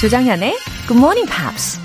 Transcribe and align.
조정현의 0.00 0.56
Good 0.88 0.98
Morning 0.98 1.28
Pops. 1.30 1.78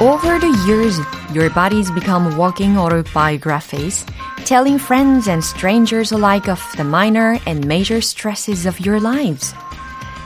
Over 0.00 0.40
the 0.40 0.50
years, 0.66 0.98
your 1.32 1.50
bodies 1.54 1.88
become 1.92 2.36
walking 2.36 2.76
autobiographies, 2.76 4.04
telling 4.44 4.80
friends 4.80 5.28
and 5.28 5.44
strangers 5.44 6.10
alike 6.10 6.50
of 6.50 6.60
the 6.76 6.82
minor 6.82 7.38
and 7.46 7.64
major 7.68 7.98
stresses 7.98 8.66
of 8.66 8.84
your 8.84 9.00
lives. 9.00 9.54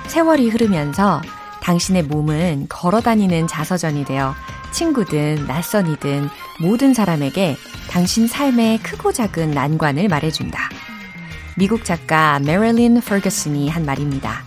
세월이 0.06 0.48
흐르면서 0.48 1.20
당신의 1.61 2.05
몸은 2.05 2.69
걸어다니는 2.70 3.47
자서전이 3.47 4.06
되어 4.06 4.34
친구든 4.73 5.45
낯선이든 5.47 6.31
모든 6.61 6.95
사람에게 6.95 7.59
당신 7.95 8.27
삶의 8.27 8.79
크고 8.79 9.12
작은 9.12 9.53
난관을 9.53 10.09
말해준다. 10.09 10.69
미국 11.57 11.84
작가 11.84 12.41
메릴린 12.41 13.01
퍼거슨이 13.01 13.69
한 13.69 13.87
말입니다. 13.87 14.43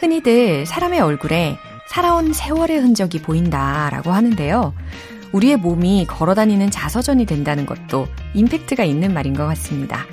흔히들 0.00 0.66
사람의 0.66 1.00
얼굴에 1.00 1.56
살아온 1.88 2.34
세월의 2.34 2.76
흔적이 2.76 3.22
보인다라고 3.22 4.12
하는데요. 4.12 4.74
우리의 5.32 5.56
몸이 5.56 6.04
걸어다니는 6.10 6.70
자서전이 6.70 7.24
된다는 7.24 7.64
것도 7.64 8.06
임팩트가 8.34 8.84
있는 8.84 9.14
말인 9.14 9.32
것 9.32 9.46
같습니다. 9.46 10.04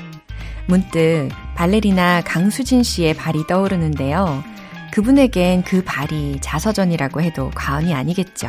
문득 0.65 1.27
발레리나 1.55 2.21
강수진 2.21 2.83
씨의 2.83 3.15
발이 3.15 3.47
떠오르는데요. 3.47 4.45
그분에겐 4.93 5.63
그 5.63 5.83
발이 5.83 6.37
자서전이라고 6.39 7.21
해도 7.21 7.51
과언이 7.53 7.93
아니겠죠. 7.93 8.47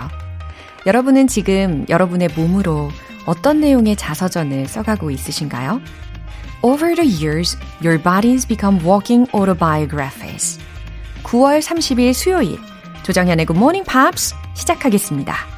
여러분은 0.87 1.27
지금 1.27 1.85
여러분의 1.89 2.29
몸으로 2.37 2.91
어떤 3.27 3.61
내용의 3.61 3.97
자서전을 3.97 4.69
써가고 4.69 5.11
있으신가요? 5.11 5.81
Over 6.63 6.95
the 6.95 7.09
years, 7.09 7.59
your 7.83 8.01
bodies 8.01 8.47
become 8.47 8.81
walking 8.87 9.29
autobiographies. 9.35 10.61
9월 11.25 11.61
30일 11.61 12.15
수요일, 12.15 12.57
조정현의 13.03 13.47
Good 13.47 13.59
Morning 13.59 13.85
Pops 13.85 14.33
시작하겠습니다. 14.55 15.56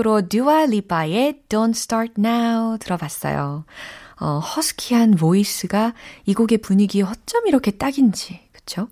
오늘 0.00 0.04
첫 0.04 0.10
곡으로 0.10 0.28
듀아 0.28 0.66
리파의 0.66 1.42
Don't 1.48 1.70
Start 1.70 2.14
Now 2.18 2.78
들어봤어요. 2.78 3.64
어, 4.20 4.38
허스키한 4.38 5.12
보이스가 5.12 5.94
이 6.24 6.34
곡의 6.34 6.58
분위기에 6.58 7.02
어쩜 7.02 7.46
이렇게 7.46 7.70
딱인지, 7.70 8.40
그쵸? 8.52 8.88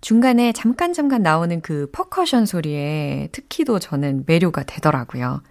중간에 0.00 0.52
잠깐 0.52 0.92
잠깐 0.92 1.22
나오는 1.22 1.60
그 1.60 1.90
퍼커션 1.92 2.46
소리에 2.46 3.28
특히도 3.32 3.78
저는 3.78 4.24
매료가 4.26 4.64
되더라고요. 4.64 5.42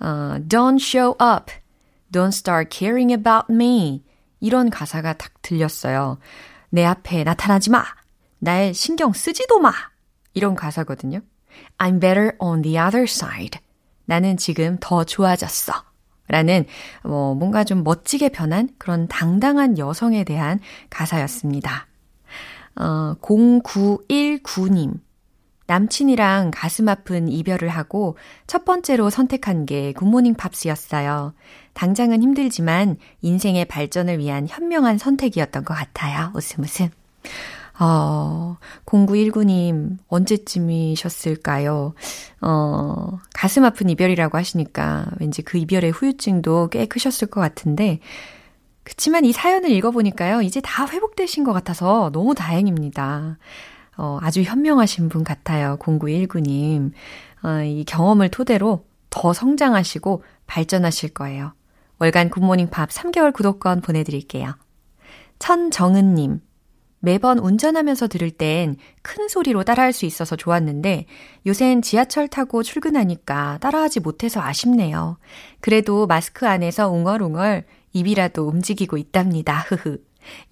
어, 0.00 0.36
Don't 0.48 0.80
show 0.80 1.14
up. 1.22 1.52
Don't 2.12 2.28
start 2.28 2.76
caring 2.76 3.12
about 3.12 3.52
me. 3.52 4.02
이런 4.40 4.70
가사가 4.70 5.14
딱 5.14 5.32
들렸어요. 5.42 6.18
내 6.70 6.84
앞에 6.84 7.24
나타나지 7.24 7.70
마. 7.70 7.84
날 8.38 8.74
신경 8.74 9.12
쓰지도 9.12 9.58
마. 9.58 9.72
이런 10.34 10.54
가사거든요. 10.54 11.20
I'm 11.78 12.00
better 12.00 12.32
on 12.38 12.62
the 12.62 12.78
other 12.78 13.04
side. 13.04 13.58
나는 14.06 14.36
지금 14.36 14.78
더 14.80 15.04
좋아졌어. 15.04 15.72
라는 16.28 16.64
뭐 17.04 17.34
뭔가 17.34 17.62
좀 17.62 17.84
멋지게 17.84 18.30
변한 18.30 18.68
그런 18.78 19.06
당당한 19.06 19.78
여성에 19.78 20.24
대한 20.24 20.58
가사였습니다. 20.90 21.86
어, 22.76 23.14
0919님. 23.20 25.00
남친이랑 25.68 26.52
가슴 26.54 26.88
아픈 26.88 27.28
이별을 27.28 27.68
하고 27.68 28.16
첫 28.46 28.64
번째로 28.64 29.10
선택한 29.10 29.66
게 29.66 29.92
굿모닝 29.92 30.34
팝스였어요. 30.34 31.34
당장은 31.74 32.22
힘들지만 32.22 32.96
인생의 33.22 33.64
발전을 33.64 34.18
위한 34.18 34.46
현명한 34.48 34.98
선택이었던 34.98 35.64
것 35.64 35.74
같아요. 35.74 36.30
웃음 36.34 36.62
웃음. 36.62 36.88
어, 37.78 38.56
0919님, 38.86 39.98
언제쯤이셨을까요? 40.08 41.94
어, 42.40 43.18
가슴 43.34 43.64
아픈 43.64 43.90
이별이라고 43.90 44.38
하시니까 44.38 45.06
왠지 45.20 45.42
그 45.42 45.58
이별의 45.58 45.90
후유증도 45.90 46.68
꽤 46.70 46.86
크셨을 46.86 47.28
것 47.28 47.40
같은데, 47.40 48.00
그치만 48.82 49.24
이 49.24 49.32
사연을 49.32 49.70
읽어보니까요, 49.70 50.42
이제 50.42 50.60
다 50.60 50.86
회복되신 50.86 51.44
것 51.44 51.52
같아서 51.52 52.10
너무 52.12 52.34
다행입니다. 52.34 53.38
어, 53.98 54.18
아주 54.22 54.42
현명하신 54.42 55.08
분 55.08 55.24
같아요, 55.24 55.76
0919님. 55.78 56.92
어, 57.42 57.62
이 57.62 57.84
경험을 57.84 58.30
토대로 58.30 58.84
더 59.10 59.32
성장하시고 59.32 60.22
발전하실 60.46 61.10
거예요. 61.10 61.52
월간 61.98 62.30
굿모닝 62.30 62.68
팝 62.70 62.90
3개월 62.90 63.32
구독권 63.32 63.80
보내드릴게요. 63.80 64.54
천정은님, 65.38 66.40
매번 67.06 67.38
운전하면서 67.38 68.08
들을 68.08 68.32
땐 68.32 68.76
큰 69.02 69.28
소리로 69.28 69.62
따라할 69.62 69.92
수 69.92 70.06
있어서 70.06 70.34
좋았는데 70.34 71.06
요샌 71.46 71.82
지하철 71.82 72.26
타고 72.26 72.64
출근하니까 72.64 73.58
따라하지 73.60 74.00
못해서 74.00 74.42
아쉽네요. 74.42 75.16
그래도 75.60 76.08
마스크 76.08 76.48
안에서 76.48 76.90
웅얼웅얼 76.90 77.64
입이라도 77.92 78.48
움직이고 78.48 78.96
있답니다. 78.96 79.58
흐흐. 79.68 79.98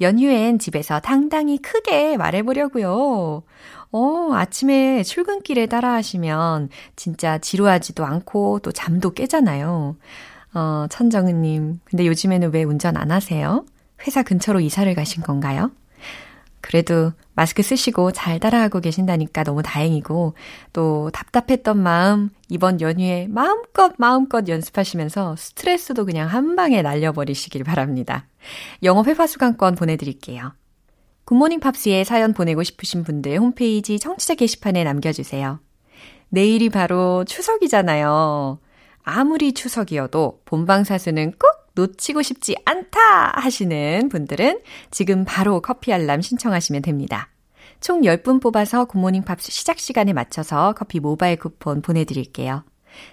연휴엔 0.01 0.61
집에서 0.61 1.01
당당히 1.01 1.59
크게 1.59 2.17
말해보려고요. 2.17 3.43
어, 3.91 4.29
아침에 4.33 5.03
출근길에 5.03 5.67
따라하시면 5.67 6.69
진짜 6.95 7.39
지루하지도 7.39 8.05
않고 8.05 8.61
또 8.61 8.71
잠도 8.71 9.11
깨잖아요. 9.11 9.97
어, 10.55 10.87
천정은님. 10.89 11.81
근데 11.85 12.07
요즘에는 12.07 12.55
왜 12.55 12.63
운전 12.63 12.97
안 12.97 13.11
하세요? 13.11 13.65
회사 14.07 14.23
근처로 14.23 14.61
이사를 14.61 14.95
가신 14.95 15.25
건가요? 15.25 15.73
그래도 16.65 17.13
마스크 17.35 17.63
쓰시고 17.63 18.13
잘 18.13 18.41
따라하고 18.41 18.81
계신다니까 18.81 19.45
너무 19.45 19.63
다행이고, 19.63 20.33
또 20.73 21.11
답답했던 21.13 21.79
마음, 21.79 22.31
이번 22.49 22.81
연휴에 22.81 23.27
마음껏 23.29 23.93
마음껏 23.99 24.49
연습하시면서 24.49 25.37
스트레스도 25.37 26.07
그냥 26.07 26.27
한 26.27 26.57
방에 26.57 26.81
날려버리시길 26.81 27.65
바랍니다. 27.65 28.29
영어 28.83 29.05
회화 29.05 29.27
수강권 29.27 29.75
보내드릴게요. 29.75 30.55
굿모닝 31.27 31.61
팝스에 31.61 32.03
사연 32.03 32.33
보내고 32.33 32.63
싶으신 32.63 33.05
분들 33.05 33.39
홈페이지 33.39 33.99
청취자 33.99 34.35
게시판에 34.35 34.85
남겨주세요. 34.85 35.61
내일이 36.31 36.71
바로 36.71 37.27
추석이잖아요. 37.27 38.59
아무리 39.03 39.53
추석이어도 39.53 40.41
본방사수는 40.47 41.33
꼭 41.33 41.54
놓치고 41.75 42.23
싶지 42.23 42.57
않다 42.65 43.33
하시는 43.35 44.09
분들은 44.09 44.61
지금 44.91 45.25
바로 45.25 45.61
커피 45.61 45.93
알람 45.93 46.23
신청하시면 46.23 46.83
됩니다. 46.83 47.29
총 47.81 48.03
10분 48.03 48.41
뽑아서 48.41 48.87
굿모닝 48.87 49.25
팝스 49.25 49.51
시작 49.51 49.79
시간에 49.79 50.13
맞춰서 50.13 50.73
커피 50.73 51.01
모바일 51.01 51.37
쿠폰 51.37 51.83
보내드릴게요. 51.83 52.65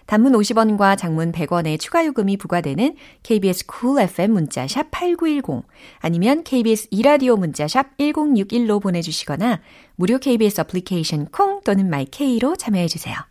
단문 0.05 0.33
50원과 0.33 0.97
장문 0.97 1.31
100원의 1.31 1.79
추가 1.79 2.05
요금이 2.05 2.37
부과되는 2.37 2.95
KBS 3.23 3.65
cool 3.71 4.03
FM 4.03 4.31
문자 4.31 4.67
샵 4.67 4.91
8910 4.91 5.65
아니면 5.99 6.43
KBS 6.43 6.87
이라디오 6.91 7.35
문자 7.35 7.67
샵 7.67 7.97
1061로 7.97 8.81
보내주시거나 8.81 9.59
무료 9.95 10.19
KBS 10.19 10.61
어플리케이션 10.61 11.25
콩 11.31 11.61
또는 11.63 11.89
마이케이로 11.89 12.55
참여해주세요. 12.55 13.31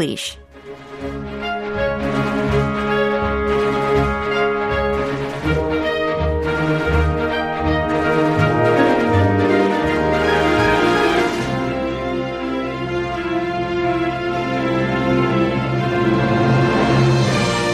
English. 0.00 0.38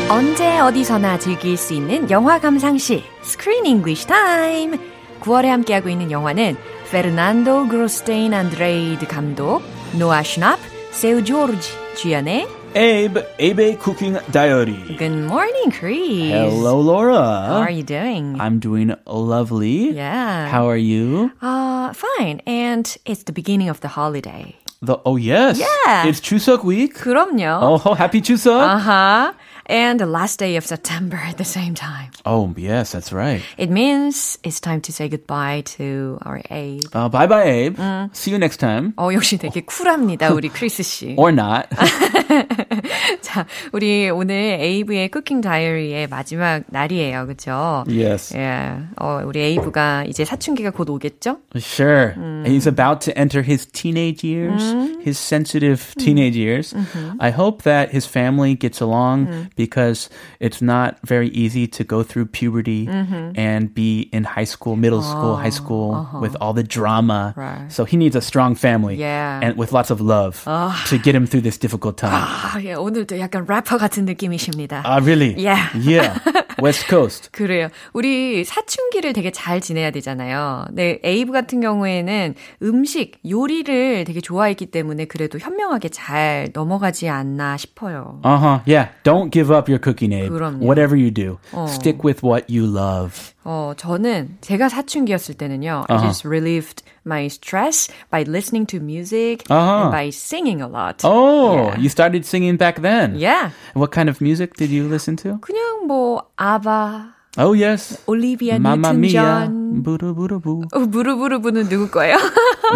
언제 0.09 0.59
어디서나 0.61 1.19
즐길 1.19 1.56
수 1.56 1.75
있는 1.75 2.11
영화 2.11 2.38
감상실 2.38 3.03
Screen 3.23 3.67
English 3.67 4.06
Time. 4.06 4.79
9월에 5.21 5.47
함께하고 5.47 5.88
있는 5.88 6.11
영화는 6.11 6.56
페르난도 6.91 7.69
그로스테인 7.69 8.32
안드레이드 8.32 9.06
감독, 9.09 9.62
노아 9.99 10.23
슈납, 10.23 10.59
세우 10.93 11.25
조르지 11.25 11.83
주연의 12.03 12.47
Abe, 12.75 13.25
Abe 13.39 13.75
Cooking 13.80 14.18
Diary. 14.31 14.95
Good 14.97 15.12
morning, 15.27 15.71
Chris. 15.71 16.30
Hello, 16.31 16.80
Laura. 16.80 17.18
How 17.47 17.62
are 17.62 17.71
you 17.71 17.83
doing? 17.83 18.39
I'm 18.39 18.59
doing 18.59 18.94
lovely. 19.07 19.89
Yeah. 19.91 20.47
How 20.50 20.69
are 20.69 20.77
you? 20.77 21.31
Uh, 21.41 21.91
fine. 21.94 22.41
And 22.45 22.86
it's 23.06 23.24
the 23.24 23.33
beginning 23.33 23.69
of 23.69 23.81
the 23.81 23.88
holiday. 23.88 24.56
The, 24.81 24.97
oh, 25.03 25.15
yes. 25.18 25.59
Yeah. 25.59 26.06
It's 26.06 26.21
Chuseok 26.21 26.63
week. 26.63 26.94
그럼요. 26.95 27.81
Oh, 27.83 27.95
happy 27.95 28.21
Chuseok. 28.21 28.75
Uh-huh. 28.75 29.33
And 29.68 30.00
the 30.00 30.06
last 30.07 30.39
day 30.39 30.56
of 30.57 30.65
September 30.65 31.18
at 31.18 31.38
the 31.38 31.45
same 31.45 31.75
time. 31.75 32.09
oh, 32.25 32.53
yes, 32.57 32.91
that's 32.91 33.13
right. 33.13 33.41
It 33.57 33.69
means 33.69 34.38
it's 34.44 34.59
time 34.59 34.81
to 34.81 34.91
say 34.91 35.07
goodbye 35.09 35.62
to 35.77 36.18
our 36.24 36.41
Abe. 36.50 36.81
Uh, 36.94 37.07
bye 37.09 37.27
bye, 37.27 37.44
Abe. 37.44 37.77
See 38.13 38.31
you 38.31 38.39
next 38.39 38.57
time. 38.57 38.94
어, 38.97 39.13
역시 39.13 39.38
되게 39.38 39.62
쿨합니다, 39.62 40.31
우리 40.33 40.50
크리스 40.50 40.81
씨. 40.83 41.15
Or 41.18 41.31
not. 41.31 41.68
자, 43.21 43.45
우리 43.71 44.09
오늘 44.09 44.36
에이브의 44.59 45.09
쿠킹 45.09 45.41
다이어리의 45.41 46.07
마지막 46.07 46.63
날이에요. 46.68 47.27
그죠? 47.27 47.83
yes. 47.88 48.36
예. 48.36 48.77
어, 49.00 49.21
우리 49.25 49.39
에이브가 49.41 50.06
이제 50.06 50.25
사춘기가 50.25 50.71
곧 50.71 50.89
오겠죠? 50.89 51.38
Sure. 51.56 52.13
He's 52.45 52.68
about 52.68 53.01
to 53.01 53.18
enter 53.18 53.41
his 53.41 53.65
teenage 53.65 54.24
years, 54.24 54.62
his 55.03 55.18
sensitive 55.18 55.94
teenage 55.97 56.36
years. 56.38 56.74
I 57.19 57.31
hope 57.31 57.63
that 57.63 57.91
his 57.91 58.06
family 58.06 58.56
gets 58.56 58.81
along 58.81 59.50
because 59.56 60.09
it's 60.39 60.62
not 60.62 60.97
very 61.03 61.30
easy 61.30 61.68
to 61.68 61.83
go 61.83 62.03
through 62.03 62.25
puberty 62.27 62.88
and 62.89 63.74
be 63.74 64.09
in 64.12 64.24
high 64.24 64.45
school, 64.45 64.75
middle 64.75 65.01
school, 65.01 65.36
high 65.36 65.50
school 65.53 66.07
with 66.21 66.36
all 66.41 66.53
the 66.53 66.63
drama. 66.63 67.33
Right. 67.36 67.71
So 67.71 67.86
he 67.86 67.97
needs 67.97 68.15
a 68.15 68.21
strong 68.21 68.56
family 68.56 68.95
Yeah. 68.95 69.39
and 69.41 69.57
with 69.57 69.71
lots 69.71 69.91
of 69.91 70.01
love 70.01 70.44
to 70.45 70.97
get 70.97 71.15
him 71.15 71.25
through 71.25 71.41
this 71.41 71.57
difficult 71.57 71.97
time. 71.97 72.09
아, 72.24 72.59
예, 72.63 72.74
오늘 72.74 72.93
도 72.94 73.19
약간 73.19 73.44
래퍼 73.49 73.76
같은 73.76 74.05
느낌이십니다. 74.06 74.82
Ah, 74.87 75.02
really? 75.05 75.35
Yeah. 75.35 75.69
Yeah. 75.75 76.20
West 76.62 76.87
Coast. 76.88 77.31
그래요. 77.32 77.69
우리 77.93 78.44
사춘기를 78.44 79.12
되게 79.12 79.31
잘 79.31 79.61
지내야 79.61 79.91
되잖아요. 79.91 80.67
네, 80.73 81.00
에이브 81.02 81.32
같은 81.32 81.61
경우에는 81.61 82.35
음식, 82.62 83.19
요리를 83.29 84.05
되게 84.05 84.20
좋아했기 84.20 84.67
때문에 84.67 85.06
그래도 85.06 85.38
현명하게 85.38 85.88
잘 85.88 86.49
넘어가지 86.52 87.08
않나 87.08 87.56
싶어요. 87.56 88.20
Uh 88.25 88.38
huh. 88.38 88.61
Yeah. 88.67 88.91
Don't 89.02 89.31
give 89.31 89.50
up 89.50 89.69
your 89.69 89.81
cooking, 89.82 90.14
Abe. 90.14 90.31
그럼요. 90.31 90.64
Whatever 90.64 90.97
you 90.97 91.11
do, 91.11 91.38
stick 91.67 92.05
with 92.05 92.23
what 92.25 92.47
you 92.49 92.64
love. 92.64 93.35
어, 93.44 93.75
저는 93.76 94.38
제가 94.40 94.69
사춘기였을 94.69 95.35
때는요. 95.35 95.85
I 95.88 95.99
just 95.99 96.26
relieved 96.26 96.82
my 97.06 97.27
stress 97.27 97.88
by 98.09 98.24
listening 98.24 98.65
to 98.68 98.80
music 98.80 99.44
아하. 99.50 99.83
and 99.83 99.91
by 99.91 100.09
singing 100.09 100.62
a 100.62 100.68
lot. 100.68 101.01
Oh, 101.03 101.69
Yeah. 101.74 101.77
you 101.80 101.89
started 101.89 102.25
singing 102.25 102.57
back 102.57 102.81
then. 102.81 103.15
Yeah. 103.15 103.51
What 103.74 103.91
kind 103.91 104.09
of 104.09 104.21
music 104.21 104.56
did 104.56 104.69
you 104.69 104.88
listen 104.88 105.15
to? 105.24 105.39
그냥 105.41 105.86
뭐 105.88 106.24
아바, 106.38 107.12
Oh, 107.36 107.52
yes. 107.52 107.98
올리비아 108.06 108.56
Mamma 108.60 108.92
뉴튼 108.92 108.98
Mia. 109.00 109.46
존. 109.46 109.82
부르부르부. 109.82 110.62
어, 110.72 110.78
무르부르부는 110.78 111.69
누구 111.69 111.90
거예요? 111.90 112.16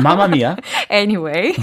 Mamma 0.02 0.24
Mia. 0.26 0.56
anyway. 0.90 1.54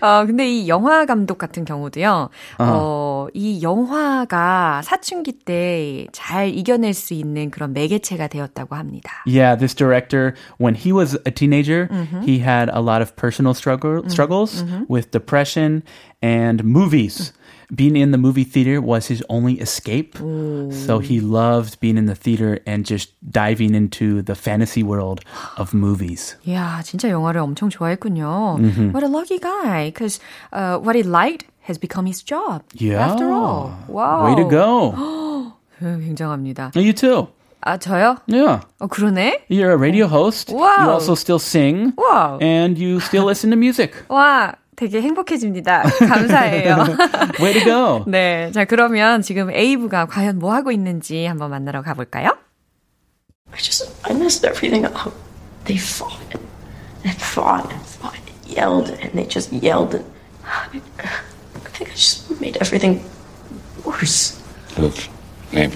어, 0.00 0.26
근데 0.26 0.48
이 0.50 0.66
영화 0.68 1.06
감독 1.06 1.38
같은 1.38 1.64
경우도요, 1.64 2.28
어, 2.58 3.26
이 3.34 3.62
영화가 3.62 4.82
사춘기 4.82 5.30
때 5.32 6.06
잘 6.12 6.48
이겨낼 6.48 6.92
수 6.92 7.14
있는 7.14 7.50
그런 7.50 7.72
매개체가 7.72 8.26
되었다고 8.26 8.74
합니다. 8.74 9.22
Yeah, 9.24 9.54
this 9.56 9.72
director, 9.74 10.34
when 10.58 10.74
he 10.74 10.92
was 10.92 11.16
a 11.24 11.30
teenager, 11.30 11.88
he 12.24 12.40
had 12.40 12.68
a 12.72 12.80
lot 12.80 13.00
of 13.00 13.14
personal 13.14 13.54
struggle, 13.54 14.02
struggles 14.08 14.64
with 14.88 15.12
depression 15.12 15.82
and 16.20 16.64
movies. 16.64 17.32
Being 17.73 17.95
in 17.95 18.11
the 18.11 18.17
movie 18.17 18.43
theater 18.43 18.79
was 18.81 19.07
his 19.07 19.23
only 19.29 19.59
escape. 19.59 20.17
So 20.17 20.99
he 20.99 21.19
loved 21.19 21.79
being 21.79 21.97
in 21.97 22.05
the 22.05 22.15
theater 22.15 22.59
and 22.67 22.85
just 22.85 23.11
diving 23.29 23.73
into 23.73 24.21
the 24.21 24.35
fantasy 24.35 24.83
world 24.83 25.21
of 25.57 25.73
movies. 25.73 26.35
이야, 26.45 26.81
진짜 26.83 27.09
영화를 27.09 27.41
엄청 27.41 27.69
좋아했군요. 27.69 28.57
What 28.91 29.03
a 29.03 29.07
lucky 29.07 29.39
guy, 29.39 29.89
because 29.89 30.19
uh, 30.51 30.77
what 30.77 30.95
he 30.95 31.03
liked 31.03 31.45
has 31.61 31.77
become 31.79 32.05
his 32.05 32.21
job. 32.21 32.61
Yeah. 32.73 32.99
After 32.99 33.31
all. 33.31 33.71
Wow. 33.87 34.25
Way 34.25 34.35
to 34.35 34.49
go. 34.49 34.93
음, 35.81 36.01
굉장합니다. 36.05 36.71
You 36.75 36.93
too. 36.93 37.27
아, 37.65 37.77
저요? 37.77 38.17
Yeah. 38.27 38.59
어, 38.79 38.87
그러네? 38.87 39.45
You're 39.49 39.71
a 39.71 39.77
radio 39.77 40.07
host. 40.07 40.51
Wow. 40.51 40.83
You 40.83 40.89
also 40.91 41.15
still 41.15 41.39
sing. 41.39 41.93
Wow. 41.97 42.37
And 42.41 42.77
you 42.77 42.99
still 42.99 43.23
listen 43.23 43.49
to 43.51 43.55
music. 43.55 43.93
와, 44.09 44.55
되게 44.78 45.02
행복해집니다. 45.02 45.82
감사해요. 45.82 46.76
Way 47.40 47.52
to 47.52 47.64
go. 47.64 48.04
네, 48.06 48.52
자 48.52 48.64
그러면 48.64 49.22
지금 49.22 49.50
에이브가 49.50 50.06
과연 50.06 50.38
뭐 50.38 50.54
하고 50.54 50.70
있는지 50.70 51.26
한번 51.26 51.50
만나러 51.50 51.82
가볼까요? 51.82 52.38
I 53.50 53.58
just, 53.58 53.90
I 54.04 54.14
messed 54.14 54.46
everything 54.46 54.86
up. 54.86 55.12
They 55.64 55.80
fought 55.80 56.22
and 57.02 57.18
fought 57.18 57.66
and 57.72 57.82
fought 57.84 58.14
and 58.14 58.30
yelled 58.46 58.90
and 59.02 59.10
they 59.14 59.26
just 59.26 59.52
yelled 59.52 59.96
and 59.96 60.04
I, 60.46 60.68
I 60.70 61.70
think 61.74 61.90
I 61.90 61.94
just 61.94 62.30
made 62.40 62.56
everything 62.60 63.02
worse. 63.84 64.40
Look, 64.78 64.94
Abe, 65.54 65.74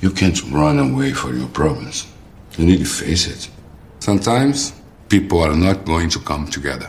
you 0.00 0.10
can't 0.10 0.40
run 0.50 0.78
away 0.78 1.12
from 1.12 1.38
your 1.38 1.48
problems. 1.48 2.06
You 2.56 2.64
need 2.64 2.78
to 2.78 2.86
face 2.86 3.26
it. 3.26 3.50
Sometimes 3.98 4.72
people 5.10 5.42
are 5.42 5.54
not 5.54 5.84
going 5.84 6.08
to 6.08 6.18
come 6.18 6.46
together. 6.46 6.88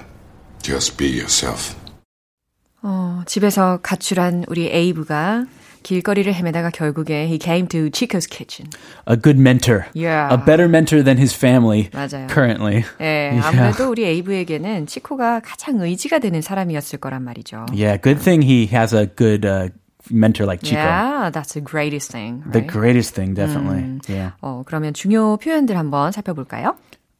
Just 0.64 0.98
be 0.98 1.08
yourself. 1.08 1.76
어, 2.82 3.22
집에서 3.26 3.80
가출한 3.82 4.44
우리 4.48 4.68
에이브가 4.68 5.46
길거리를 5.84 6.34
헤매다가 6.34 6.70
결국에 6.70 7.26
he 7.28 7.38
came 7.42 7.68
to 7.68 7.90
Chico's 7.92 8.26
kitchen. 8.28 8.70
A 9.10 9.18
good 9.20 9.38
mentor. 9.38 9.86
Yeah. 9.94 10.34
A 10.34 10.38
better 10.38 10.68
mentor 10.70 11.04
than 11.04 11.18
his 11.18 11.36
family 11.36 11.90
맞아요. 11.94 12.28
currently. 12.30 12.84
예, 13.02 13.38
아무래도 13.44 13.90
우리 13.90 14.06
에이브에게는 14.06 14.88
치코가 14.88 15.42
가장 15.42 15.82
의지가 15.82 16.20
되는 16.20 16.42
사람이었을 16.42 17.00
거란 17.00 17.24
말이죠. 17.24 17.66
Yeah, 17.74 17.98
good 18.02 18.22
thing 18.24 18.42
he 18.42 18.66
has 18.74 18.94
a 18.96 19.06
good 19.08 19.46
uh, 19.46 19.70
mentor 20.10 20.46
like 20.48 20.62
Chico. 20.64 20.80
Yeah, 20.80 21.30
that's 21.32 21.54
the 21.54 21.62
greatest 21.62 22.12
thing. 22.14 22.44
The 22.52 22.60
Right? 22.64 22.72
greatest 22.72 23.16
thing, 23.16 23.34
definitely. 23.36 24.00
Yeah. 24.08 24.32
어, 24.42 24.64
그러면 24.66 24.94
중요 24.94 25.36
표현들 25.38 25.76
한번 25.78 26.14
살펴볼까요? 26.14 26.76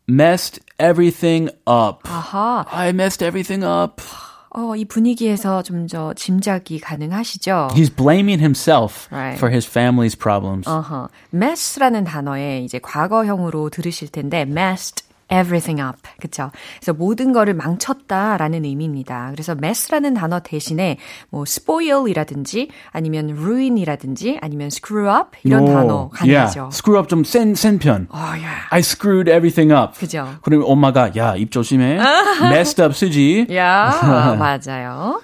Messed 0.09 0.61
everything 0.79 1.51
up. 1.67 2.01
아하, 2.09 2.65
I 2.71 2.91
messed 2.91 3.23
everything 3.25 3.63
up. 3.65 4.03
어, 4.51 4.75
이 4.75 4.87
분위기에서 4.87 5.63
좀 5.63 5.87
더 5.87 6.15
짐작이 6.15 6.81
가능하시죠? 6.81 7.69
He's 7.73 7.95
blaming 7.95 8.41
himself 8.41 9.07
Right. 9.13 9.37
for 9.37 9.53
his 9.53 9.69
family's 9.69 10.17
problems. 10.19 10.67
어허. 10.69 11.09
mess라는 11.35 12.05
단어에 12.05 12.63
이제 12.65 12.79
과거형으로 12.79 13.69
들으실 13.69 14.09
텐데 14.09 14.41
messed 14.43 15.05
everything 15.34 15.82
up. 15.82 15.98
그쵸? 16.20 16.52
그래서 16.80 16.94
모든 16.94 17.34
거를 17.34 17.54
망쳤다라는 17.54 18.66
의미입니다. 18.66 19.30
그래서 19.32 19.54
mess라는 19.54 20.14
단어 20.14 20.40
대신에 20.40 20.98
뭐 21.30 21.44
spoil이라든지 21.48 22.70
아니면 22.92 23.32
ruin이라든지 23.32 24.40
아니면 24.42 24.68
screw 24.68 25.10
up 25.10 25.38
이런 25.44 25.64
오, 25.64 25.68
단어 25.68 25.94
yeah. 25.96 26.18
가능하죠. 26.18 26.70
Screw 26.72 27.00
up 27.00 27.10
좀 27.10 27.24
센, 27.24 27.56
센 27.56 27.80
편. 27.80 28.08
어, 28.10 28.18
야. 28.18 28.68
I 28.70 28.80
screwed 28.80 29.30
everything 29.30 29.74
up. 29.74 29.98
그죠? 30.00 30.28
그러면 30.42 30.68
엄마가 30.70 31.12
야, 31.18 31.36
입 31.36 31.52
조심해. 31.52 32.00
messed 32.52 32.82
up 32.82 32.94
쓰지. 32.94 33.48
야, 33.54 34.36
맞아요. 34.38 35.22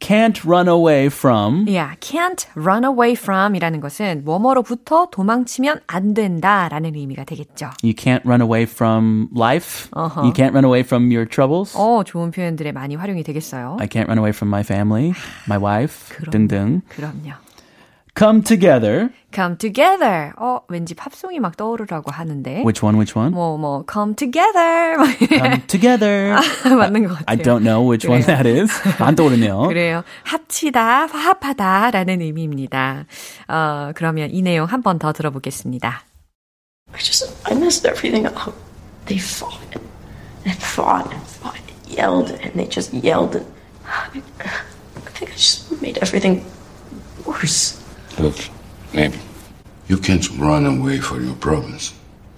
can't 0.00 0.44
run 0.44 0.68
away 0.68 1.06
from 1.06 1.66
Yeah, 1.66 1.94
can't 2.00 2.46
run 2.54 2.84
away 2.84 3.12
from 3.12 3.54
이라는 3.54 3.80
것은 3.80 4.22
뭐뭐로부터 4.24 5.08
도망치면 5.10 5.80
안 5.86 6.12
된다라는 6.12 6.94
의미가 6.94 7.24
되겠죠. 7.24 7.70
you 7.82 7.94
can't 7.94 8.20
run 8.26 8.42
away 8.42 8.64
from 8.64 9.28
life. 9.34 9.88
Uh-huh. 9.96 10.24
You 10.24 10.32
can't 10.34 10.52
run 10.52 10.64
away 10.64 10.80
from 10.80 11.10
your 11.10 11.26
troubles. 11.26 11.74
어, 11.76 12.02
좋은 12.04 12.30
표현들에 12.32 12.72
많이 12.72 12.96
활용이 12.96 13.22
되겠어요. 13.22 13.78
I 13.80 13.86
can't 13.88 14.06
run 14.06 14.18
away 14.18 14.30
from 14.30 14.50
my 14.50 14.60
family, 14.60 15.14
my 15.48 15.58
wife, 15.58 16.14
그럼. 16.16 16.30
등등. 16.32 16.82
그럼요. 16.88 17.32
Come 18.16 18.44
together. 18.44 19.10
Come 19.34 19.58
together. 19.58 20.32
어, 20.38 20.60
왠지 20.68 20.94
팝송이 20.94 21.40
막 21.40 21.56
떠오르라고 21.56 22.12
하는데. 22.12 22.62
Which 22.62 22.84
one? 22.84 22.94
Which 22.96 23.18
one? 23.18 23.32
뭐, 23.34 23.58
뭐, 23.58 23.84
come 23.92 24.14
together. 24.14 24.96
막 24.96 25.08
Come 25.18 25.66
together. 25.66 26.36
맞는 26.78 27.08
것 27.08 27.18
같아요. 27.18 27.24
I 27.26 27.36
don't 27.36 27.64
know 27.64 27.82
which 27.82 28.06
one 28.06 28.22
그래요. 28.22 28.36
that 28.36 28.48
is. 28.48 29.02
안 29.02 29.16
떠오르네요. 29.16 29.62
그래요. 29.66 30.04
합치다, 30.22 31.06
화합하다라는 31.06 32.20
의미입니다. 32.20 33.06
어, 33.48 33.90
그러면 33.96 34.30
이 34.30 34.42
내용 34.42 34.66
한 34.66 34.80
번 34.82 35.00
더 35.00 35.12
들어보겠습니다. 35.12 36.04
I 36.92 36.98
just, 37.00 37.34
I 37.50 37.56
messed 37.56 37.84
everything 37.84 38.26
up. 38.28 38.54
They 39.06 39.18
fought 39.18 39.58
and 39.74 40.54
fought 40.62 41.10
and 41.10 41.26
fought 41.26 41.58
and 41.58 41.74
yelled 41.90 42.30
and 42.30 42.54
they 42.54 42.68
just 42.70 42.94
yelled 42.94 43.34
and 43.34 43.46
I, 43.84 44.22
I 44.22 45.10
think 45.18 45.32
I 45.32 45.34
just 45.34 45.72
made 45.82 45.98
everything 46.00 46.44
worse. 47.26 47.80
Look, 48.18 48.36
maybe. 48.92 49.18
You 49.88 49.98
can't 49.98 50.26
run 50.38 50.66
away 50.66 50.98
from 50.98 51.24
your 51.26 51.36
problems. 51.36 51.92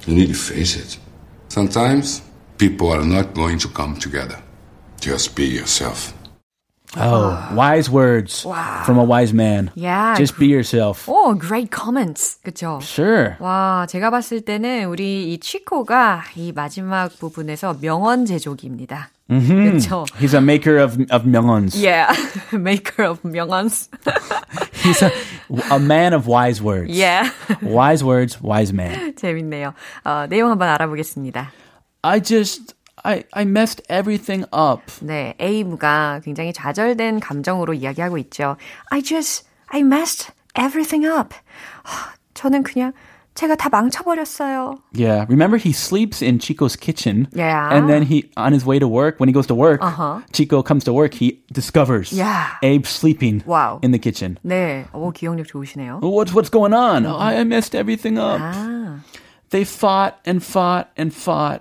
You 0.07 0.15
need 0.15 0.29
to 0.29 0.35
face 0.35 0.77
it. 0.77 0.99
Sometimes 1.49 2.23
people 2.59 2.91
are 2.91 3.05
not 3.05 3.35
going 3.35 3.59
to 3.59 3.69
come 3.69 3.97
together. 3.97 4.39
Just 5.01 5.37
be 5.37 5.45
yourself. 5.47 6.13
Oh, 6.99 7.37
wise 7.55 7.91
words 7.91 8.43
from 8.85 8.99
a 8.99 9.05
wise 9.05 9.33
man. 9.35 9.71
Yeah. 9.75 10.15
Just 10.17 10.39
be 10.39 10.47
yourself. 10.47 11.07
오, 11.09 11.37
great 11.39 11.71
comments. 11.71 12.39
그쵸? 12.43 12.81
Sure. 12.81 13.37
와, 13.39 13.87
제가 13.87 14.11
봤을 14.11 14.41
때는 14.41 14.87
우리 14.87 15.35
이 15.35 15.39
치코가 15.39 16.23
이 16.37 16.53
마지막 16.53 17.11
부분에서 17.19 17.77
명언 17.81 18.25
제조기입니다. 18.25 19.11
그쵸? 19.29 20.07
He's 20.19 20.33
a 20.33 20.41
maker 20.41 20.79
of 20.79 20.97
of 21.11 21.27
명언s. 21.27 21.77
Yeah, 21.77 22.15
maker 22.53 23.05
of 23.05 23.21
명언s. 23.23 23.91
He's 24.84 25.02
a, 25.02 25.12
a 25.70 25.80
man 25.80 26.14
of 26.14 26.28
wise 26.28 26.62
words. 26.62 26.90
yeah. 26.90 27.30
Wise 27.62 28.04
words, 28.04 28.42
wise 28.42 28.74
man. 28.74 29.14
재밌네요. 29.16 29.74
어, 30.04 30.28
내용 30.28 30.50
한번 30.52 30.70
알아보겠습니다. 30.70 31.52
I 32.04 32.20
just 32.22 32.74
I 33.04 33.24
I 33.34 33.44
messed 33.44 33.84
everything 33.90 34.46
up. 34.54 34.82
네, 35.02 35.36
에이브가 35.40 36.22
굉장히 36.24 36.54
좌절된 36.54 37.20
감정으로 37.20 37.74
이야기하고 37.74 38.18
있죠. 38.20 38.58
I 38.90 39.02
just, 39.02 39.46
I 39.68 39.82
messed 39.82 40.32
everything 40.58 41.06
up. 41.08 41.36
하, 41.84 42.14
저는 42.34 42.64
그냥 42.64 42.94
제가 43.35 43.55
다 43.55 43.69
망쳐버렸어요. 43.69 44.79
Yeah. 44.95 45.27
Remember 45.29 45.59
he 45.59 45.71
sleeps 45.71 46.23
in 46.23 46.39
Chico's 46.39 46.75
kitchen. 46.75 47.29
Yeah. 47.35 47.69
And 47.71 47.87
then 47.87 48.03
he 48.03 48.31
on 48.37 48.55
his 48.55 48.65
way 48.65 48.79
to 48.79 48.89
work, 48.89 49.21
when 49.21 49.29
he 49.29 49.33
goes 49.35 49.47
to 49.49 49.55
work, 49.55 49.83
Uh-huh. 49.83 50.21
Chico 50.33 50.63
comes 50.63 50.85
to 50.85 50.93
work, 50.95 51.13
he 51.13 51.45
discovers 51.53 52.13
Yeah. 52.13 52.57
Abe 52.63 52.87
sleeping 52.87 53.43
Wow. 53.45 53.81
in 53.83 53.93
the 53.93 53.99
kitchen. 53.99 54.39
네, 54.43 54.87
오, 54.95 55.13
기억력 55.13 55.49
좋으시네요. 55.49 56.01
What's 56.01 56.33
what's 56.33 56.49
going 56.49 56.73
on? 56.73 57.05
I 57.05 57.45
messed 57.45 57.75
everything 57.77 58.17
up. 58.17 58.41
아, 58.41 59.01
They 59.51 59.65
fought 59.65 60.17
and 60.25 60.43
fought 60.43 60.89
and 60.97 61.13
fought 61.13 61.61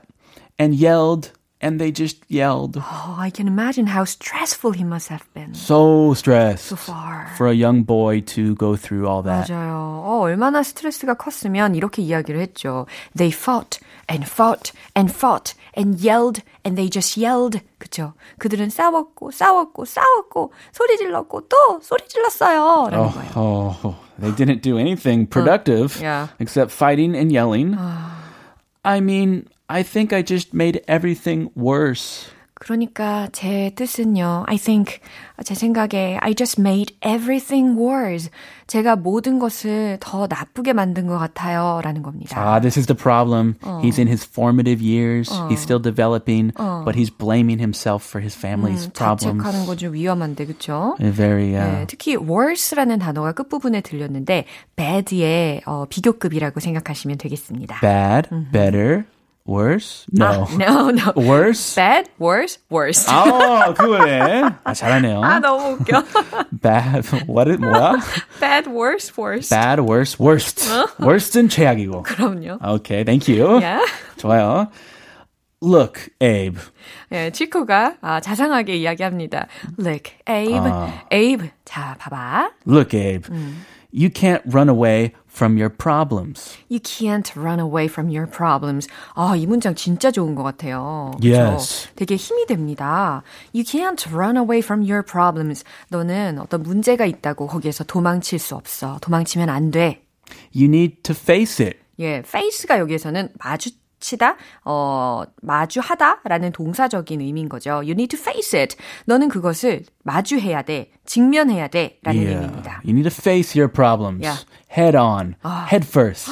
and 0.57 0.73
yelled 0.73 1.31
and 1.61 1.79
they 1.79 1.89
just 1.91 2.19
yelled. 2.29 2.77
oh, 2.77 3.15
I 3.17 3.29
can 3.31 3.47
imagine 3.47 3.87
how 3.87 4.03
stressful 4.05 4.73
he 4.73 4.83
must 4.83 5.07
have 5.09 5.23
been. 5.33 5.53
So 5.55 6.13
stressed 6.13 6.65
So 6.65 6.75
far. 6.75 7.31
for 7.37 7.47
a 7.47 7.53
young 7.55 7.83
boy 7.83 8.21
to 8.35 8.53
go 8.55 8.75
through 8.75 9.07
all 9.07 9.23
that. 9.23 9.49
맞아요. 9.49 10.03
어, 10.05 10.19
얼마나 10.21 10.61
스트레스가 10.63 11.15
컸으면 11.15 11.73
이렇게 11.73 12.01
이야기를 12.03 12.39
했죠. 12.41 12.85
They 13.17 13.31
fought 13.31 13.79
and 14.11 14.25
fought 14.29 14.73
and 14.95 15.09
fought 15.11 15.55
and 15.75 15.97
yelled 16.05 16.43
and 16.63 16.75
they 16.77 16.89
just 16.91 17.17
yelled. 17.19 17.59
그쵸? 17.79 18.13
그들은 18.37 18.69
싸웠고 18.69 19.31
싸웠고 19.31 19.85
싸웠고 19.85 20.51
소리 20.71 20.97
질렀고 20.97 21.47
또 21.47 21.79
소리 21.81 22.07
질렀어요. 22.07 22.89
라는 22.91 22.99
Oh, 22.99 23.09
거예요. 23.09 23.31
oh, 23.83 23.95
they 24.19 24.31
didn't 24.35 24.61
do 24.61 24.77
anything 24.77 25.25
productive 25.25 25.97
yeah. 26.01 26.27
except 26.39 26.69
fighting 26.71 27.15
and 27.15 27.31
yelling. 27.31 27.75
I 28.83 28.99
mean, 29.01 29.47
I 29.69 29.83
think 29.83 30.13
I 30.15 30.23
just 30.23 30.53
made 30.53 30.81
everything 30.87 31.49
worse. 31.55 32.31
그러니까 32.57 33.27
제 33.33 33.71
뜻은요. 33.75 34.45
I 34.47 34.57
think 34.57 35.01
제 35.43 35.53
생각에 35.53 36.17
I 36.21 36.33
just 36.33 36.59
made 36.61 36.95
everything 37.05 37.77
worse. 37.77 38.29
제가 38.67 38.95
모든 38.95 39.39
것을 39.39 39.97
더 39.99 40.25
나쁘게 40.27 40.71
만든 40.71 41.05
것 41.05 41.17
같아요라는 41.19 42.01
겁니다. 42.01 42.39
Ah, 42.39 42.61
this 42.61 42.79
is 42.79 42.87
the 42.87 42.95
problem. 42.95 43.55
He's 43.83 43.99
in 43.99 44.07
his 44.07 44.23
formative 44.25 44.81
years. 44.81 45.29
He's 45.49 45.59
still 45.59 45.81
developing, 45.81 46.53
but 46.55 46.95
he's 46.95 47.09
blaming 47.11 47.59
himself 47.59 48.07
for 48.07 48.23
his 48.23 48.33
family's 48.37 48.87
problems. 48.87 49.43
자책하는 49.43 49.65
건 49.65 49.75
좀 49.77 49.93
위험한데 49.93 50.45
그렇죠? 50.45 50.95
Very, 50.97 51.53
uh, 51.59 51.83
네, 51.83 51.85
특히 51.87 52.15
worse라는 52.15 52.99
단어가 52.99 53.33
끝부분에 53.33 53.81
들렸는데 53.81 54.45
bad의 54.77 55.61
어, 55.65 55.85
비교급이라고 55.89 56.61
생각하시면 56.61 57.17
되겠습니다. 57.17 57.81
bad, 57.81 58.29
better, 58.53 59.03
worse. 59.49 60.05
No, 60.11 60.47
No, 60.57 60.89
no. 60.89 61.13
worse. 61.15 61.75
Bad, 61.75 62.09
worse, 62.17 62.57
worse. 62.69 63.05
아, 63.07 63.73
그거네. 63.73 64.41
아, 64.63 64.73
잘하네요. 64.73 65.21
아, 65.21 65.39
너무 65.39 65.77
웃겨. 65.77 66.03
Bad, 66.51 67.05
what 67.27 67.47
is, 67.47 67.59
뭐야? 67.59 67.93
Bad, 68.39 68.67
worse, 68.67 69.13
worse. 69.17 69.49
Bad, 69.49 69.81
worse, 69.81 70.17
worst. 70.19 70.67
worst은 70.99 71.49
최악이고. 71.49 72.03
그럼요. 72.03 72.57
Okay, 72.79 73.03
thank 73.03 73.27
you. 73.27 73.59
Yeah. 73.59 73.85
좋아요. 74.17 74.71
Look, 75.61 76.09
Abe. 76.21 76.59
예, 77.11 77.31
치코가 77.31 77.95
아, 78.01 78.19
자상하게 78.19 78.75
이야기합니다. 78.77 79.47
Look, 79.77 80.11
Abe, 80.27 80.69
Abe. 81.11 81.51
자, 81.65 81.95
봐봐. 81.99 82.49
Look, 82.67 82.93
Abe. 82.95 83.29
You 83.92 84.10
can't 84.10 84.42
run 84.46 84.68
away 84.68 85.12
from 85.26 85.56
your 85.56 85.70
problems. 85.70 86.56
You 86.68 86.80
can't 86.80 87.34
run 87.34 87.58
away 87.58 87.86
from 87.86 88.08
your 88.10 88.26
problems. 88.30 88.88
아, 89.14 89.36
이 89.36 89.46
문장 89.46 89.74
진짜 89.74 90.10
좋은 90.10 90.34
것 90.34 90.42
같아요. 90.42 91.12
Yes. 91.22 91.88
되게 91.96 92.16
힘이 92.16 92.46
됩니다. 92.46 93.22
You 93.52 93.64
can't 93.64 94.00
run 94.12 94.36
away 94.36 94.60
from 94.60 94.82
your 94.82 95.02
problems. 95.02 95.64
너는 95.88 96.38
어떤 96.38 96.62
문제가 96.62 97.04
있다고 97.04 97.46
거기에서 97.46 97.84
도망칠 97.84 98.38
수 98.38 98.54
없어. 98.54 98.98
도망치면 99.00 99.48
안 99.48 99.70
돼. 99.70 100.02
You 100.54 100.66
need 100.66 101.02
to 101.02 101.14
face 101.14 101.64
it. 101.64 101.78
예, 101.98 102.22
face가 102.26 102.78
여기에서는 102.78 103.28
마주 103.38 103.70
치다, 104.00 104.36
어, 104.64 105.22
마주하다라는 105.42 106.52
동사적인 106.52 107.20
의미인 107.20 107.48
거죠. 107.48 107.74
You 107.74 107.92
need 107.92 108.16
to 108.16 108.18
face 108.20 108.58
it. 108.58 108.76
너는 109.06 109.28
그것을 109.28 109.84
마주해야 110.04 110.62
돼, 110.62 110.90
직면해야 111.04 111.68
돼라는 111.68 112.26
의미입니다. 112.26 112.80
You 112.84 112.90
need 112.96 113.04
to 113.08 113.12
face 113.16 113.58
your 113.58 113.70
problems 113.72 114.24
Yeah. 114.26 114.44
head 114.70 114.96
on, 114.96 115.36
head 115.70 115.86
first. 115.86 116.30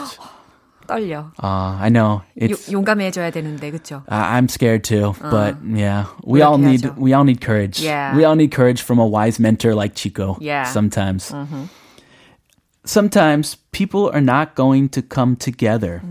떨려. 0.87 1.31
Uh, 1.43 1.77
I 1.83 1.91
know 1.91 2.23
요, 2.41 2.49
it's. 2.49 2.73
용감해져야 2.73 3.31
되는데, 3.31 3.71
그렇죠? 3.71 4.03
I- 4.09 4.41
I'm 4.41 4.49
scared 4.49 4.83
too, 4.85 5.13
but 5.21 5.57
yeah, 5.63 6.07
we 6.25 6.41
all 6.43 6.57
need 6.57 6.89
we 6.97 7.13
all 7.13 7.25
need 7.25 7.45
courage. 7.45 7.85
Yeah. 7.85 8.17
We 8.17 8.25
all 8.25 8.35
need 8.37 8.51
courage 8.57 8.81
from 8.83 8.99
a 8.99 9.05
wise 9.07 9.39
mentor 9.39 9.75
like 9.75 9.95
Chico. 9.95 10.39
Yeah. 10.41 10.65
Sometimes. 10.65 11.29
Sometimes 12.88 13.56
people 13.72 14.10
are 14.14 14.20
not 14.22 14.56
going 14.56 14.90
to 14.90 15.02
come 15.02 15.38
together. 15.38 16.02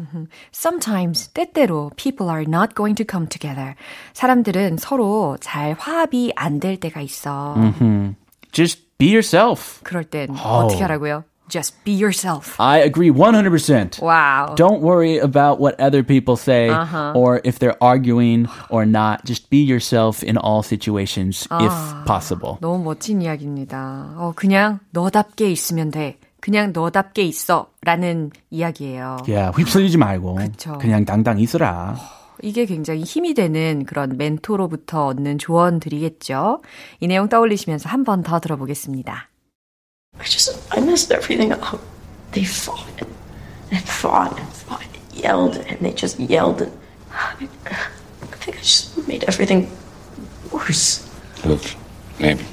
Sometimes 0.53 1.29
때때로 1.35 1.91
people 1.97 2.31
are 2.31 2.47
not 2.49 2.75
going 2.75 2.95
to 2.97 3.05
come 3.05 3.27
together. 3.29 3.75
사람들은 4.15 4.79
서로 4.79 5.37
잘 5.41 5.75
화합이 5.79 6.33
안 6.35 6.61
될 6.61 6.79
때가 6.81 7.03
있어. 7.03 7.55
Just 8.53 8.81
be 8.97 9.09
yourself. 9.09 9.81
그럴 9.83 10.05
땐 10.05 10.31
어떻게 10.31 10.83
하라고요? 10.83 11.25
Just 11.51 11.77
be 11.85 11.93
yourself. 11.93 12.55
I 12.59 12.81
agree 12.81 13.11
100%. 13.11 14.01
와우. 14.01 14.55
Don't 14.55 14.81
worry 14.81 15.19
about 15.19 15.61
what 15.61 15.77
other 15.79 16.03
people 16.03 16.37
say 16.37 16.71
Uh-huh. 16.71 17.13
or 17.15 17.43
if 17.45 17.59
they're 17.59 17.77
arguing 17.83 18.49
or 18.71 18.87
not. 18.87 19.27
Just 19.27 19.51
be 19.51 19.59
yourself 19.61 20.25
in 20.25 20.39
all 20.39 20.63
situations 20.63 21.45
if 21.61 21.69
Ah. 21.71 22.05
possible. 22.07 22.57
너무 22.63 22.83
멋진 22.83 23.21
이야기입니다. 23.21 24.15
어, 24.17 24.33
그냥 24.35 24.79
너답게 24.93 25.51
있으면 25.53 25.91
돼. 25.91 26.17
그냥 26.48 26.72
너답게 26.72 27.24
있어. 27.24 27.72
라는 27.82 28.32
이야기예요. 28.52 29.18
Yeah, 29.28 29.52
휩쓸리지 29.58 29.98
말고 29.98 30.36
그쵸. 30.36 30.78
그냥 30.78 31.04
당당히 31.04 31.44
있어라. 31.44 31.98
이게 32.42 32.66
굉장히 32.66 33.04
힘이 33.04 33.34
되는 33.34 33.84
그런 33.86 34.16
멘토로부터 34.18 35.08
얻는 35.08 35.40
조언들이겠죠. 35.40 36.62
이 37.02 37.08
내용 37.08 37.28
떠올리시면서 37.28 37.90
한 37.90 38.06
번 38.06 38.24
더 38.24 38.40
들어보겠습니다. 38.40 39.28
I 40.20 40.24
just, 40.24 40.58
I 40.72 40.82
messed 40.82 41.14
everything 41.14 41.52
up. 41.52 41.78
They 42.32 42.46
fought 42.48 43.04
and 43.04 43.84
fought 43.84 44.32
and 44.40 44.50
fought 44.56 44.88
and 44.88 45.22
yelled 45.22 45.58
and 45.68 45.80
they 45.84 45.94
just 45.94 46.18
yelled 46.18 46.64
and 46.64 46.72
I, 47.12 47.44
I 47.44 48.38
think 48.40 48.56
I 48.56 48.62
just 48.64 48.96
made 49.06 49.26
everything 49.28 49.68
worse. 50.54 51.04
Look, 51.44 51.60
maybe. 52.22 52.46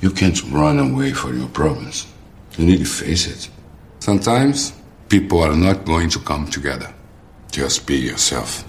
You 0.00 0.10
can't 0.12 0.38
run 0.52 0.78
away 0.78 1.10
from 1.12 1.36
your 1.36 1.48
problems. 1.48 2.06
You 2.56 2.66
need 2.66 2.78
to 2.78 2.84
face 2.84 3.26
it. 3.26 3.50
Sometimes 3.98 4.72
people 5.08 5.42
are 5.42 5.56
not 5.56 5.84
going 5.84 6.08
to 6.10 6.18
come 6.18 6.46
together. 6.46 6.92
Just 7.50 7.86
be 7.86 7.96
yourself. 7.96 8.64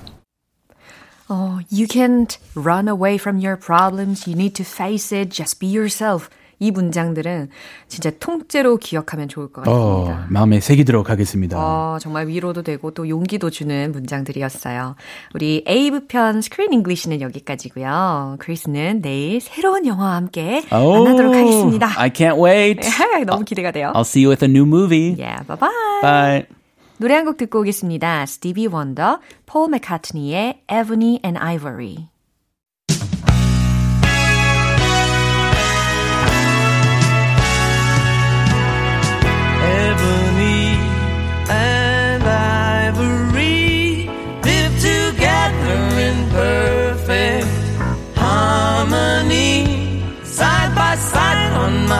Oh, 1.29 1.61
you 1.69 1.87
can't 1.87 2.37
run 2.53 2.87
away 2.87 3.17
from 3.17 3.39
your 3.39 3.57
problems. 3.57 4.27
You 4.27 4.35
need 4.35 4.55
to 4.55 4.63
face 4.63 5.11
it. 5.11 5.29
Just 5.29 5.59
be 5.59 5.67
yourself. 5.67 6.29
이 6.59 6.71
문장들은 6.71 7.49
진짜 7.87 8.11
통째로 8.19 8.77
기억하면 8.77 9.27
좋을 9.27 9.47
것 9.51 9.63
같습니다. 9.63 10.23
어, 10.23 10.25
마음에 10.29 10.59
새기도록 10.59 11.09
하겠습니다. 11.09 11.57
어, 11.59 11.97
정말 11.99 12.27
위로도 12.27 12.61
되고 12.63 12.91
또 12.91 13.07
용기도 13.09 13.49
주는 13.49 13.91
문장들이었어요. 13.91 14.95
우리 15.33 15.63
에이브 15.67 16.07
편 16.07 16.41
Screen 16.41 16.73
English는 16.73 17.21
여기까지고요. 17.21 18.37
크리스는 18.39 19.01
내일 19.01 19.41
새로운 19.41 19.85
영화와 19.85 20.15
함께 20.15 20.63
Oh, 20.71 21.03
만나도록 21.03 21.33
하겠습니다. 21.35 21.89
I 21.99 22.09
can't 22.11 22.43
wait. 22.43 22.87
너무 23.25 23.43
기대가 23.45 23.71
돼요. 23.71 23.91
I'll 23.95 24.01
see 24.01 24.23
you 24.23 24.29
with 24.31 24.43
a 24.43 24.49
new 24.49 24.65
movie. 24.65 25.15
Yeah, 25.17 25.45
bye 25.47 25.57
bye. 25.57 26.01
Bye. 26.01 26.45
노래 26.97 27.13
한 27.15 27.25
곡 27.25 27.35
듣고 27.37 27.59
오겠습니다. 27.59 28.25
스티비 28.25 28.67
원더, 28.67 29.19
폴 29.45 29.69
맥카트니의 29.69 30.61
Ebony 30.71 31.19
and 31.25 31.37
Ivory. 31.37 32.07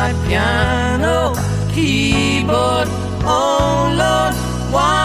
My 0.05 0.13
piano 0.27 1.33
keyboard 1.73 2.87
oh 3.25 3.89
lord 4.01 4.35
why 4.71 5.04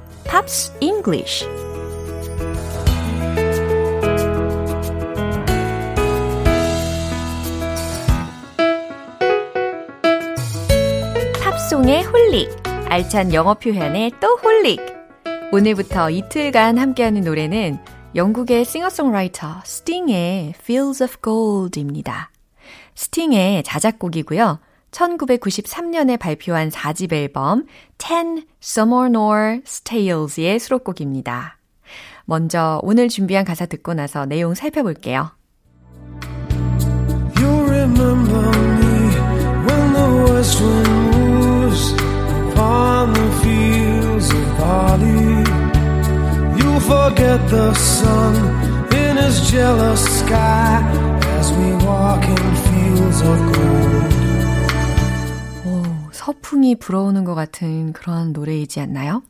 Pops 0.41 0.73
English 0.79 1.45
팝송에 11.43 12.03
holic 12.05 12.49
알찬 12.89 13.33
영어 13.33 13.53
표현에 13.53 14.13
또 14.19 14.35
holic 14.37 14.79
오늘부터 15.51 16.09
이틀간 16.09 16.79
함께하는 16.79 17.21
노래는 17.21 17.77
영국의 18.15 18.65
싱어송라이터 18.65 19.61
스팅의 19.63 20.53
Fields 20.59 21.03
of 21.03 21.17
Gold입니다. 21.21 22.31
스팅의 22.95 23.61
자작곡이고요. 23.61 24.59
1993년에 24.91 26.19
발표한 26.19 26.69
4집 26.69 27.13
앨범 27.13 27.65
10 27.97 28.45
Summer 28.61 29.61
Stales의 29.65 30.59
수록곡입니다. 30.59 31.57
먼저 32.25 32.79
오늘 32.83 33.09
준비한 33.09 33.43
가사 33.45 33.65
듣고 33.65 33.93
나서 33.93 34.25
내용 34.25 34.53
살펴볼게요. 34.53 35.31
You 37.37 37.63
remember 37.65 38.49
me 38.49 39.09
when 39.65 39.93
the 39.93 40.31
west 40.31 40.61
wind 40.61 40.89
moves 41.15 41.93
upon 42.51 43.13
the 43.13 43.31
fields 43.41 44.31
of 44.31 44.57
barley. 44.57 45.43
You 46.61 46.79
forget 46.81 47.39
the 47.49 47.73
sun 47.73 48.35
in 48.93 49.17
his 49.17 49.41
jealous 49.49 50.03
sky 50.19 50.81
as 51.39 51.51
we 51.53 51.73
walk 51.85 52.23
in 52.23 52.55
fields 52.55 53.21
of 53.21 53.53
gold. 53.53 53.60
오, 56.21 56.23
서풍이 56.23 56.75
불어오는 56.75 57.23
것 57.23 57.33
같은 57.33 57.93
그런 57.93 58.31
노래이지 58.31 58.79
않나요? 58.79 59.23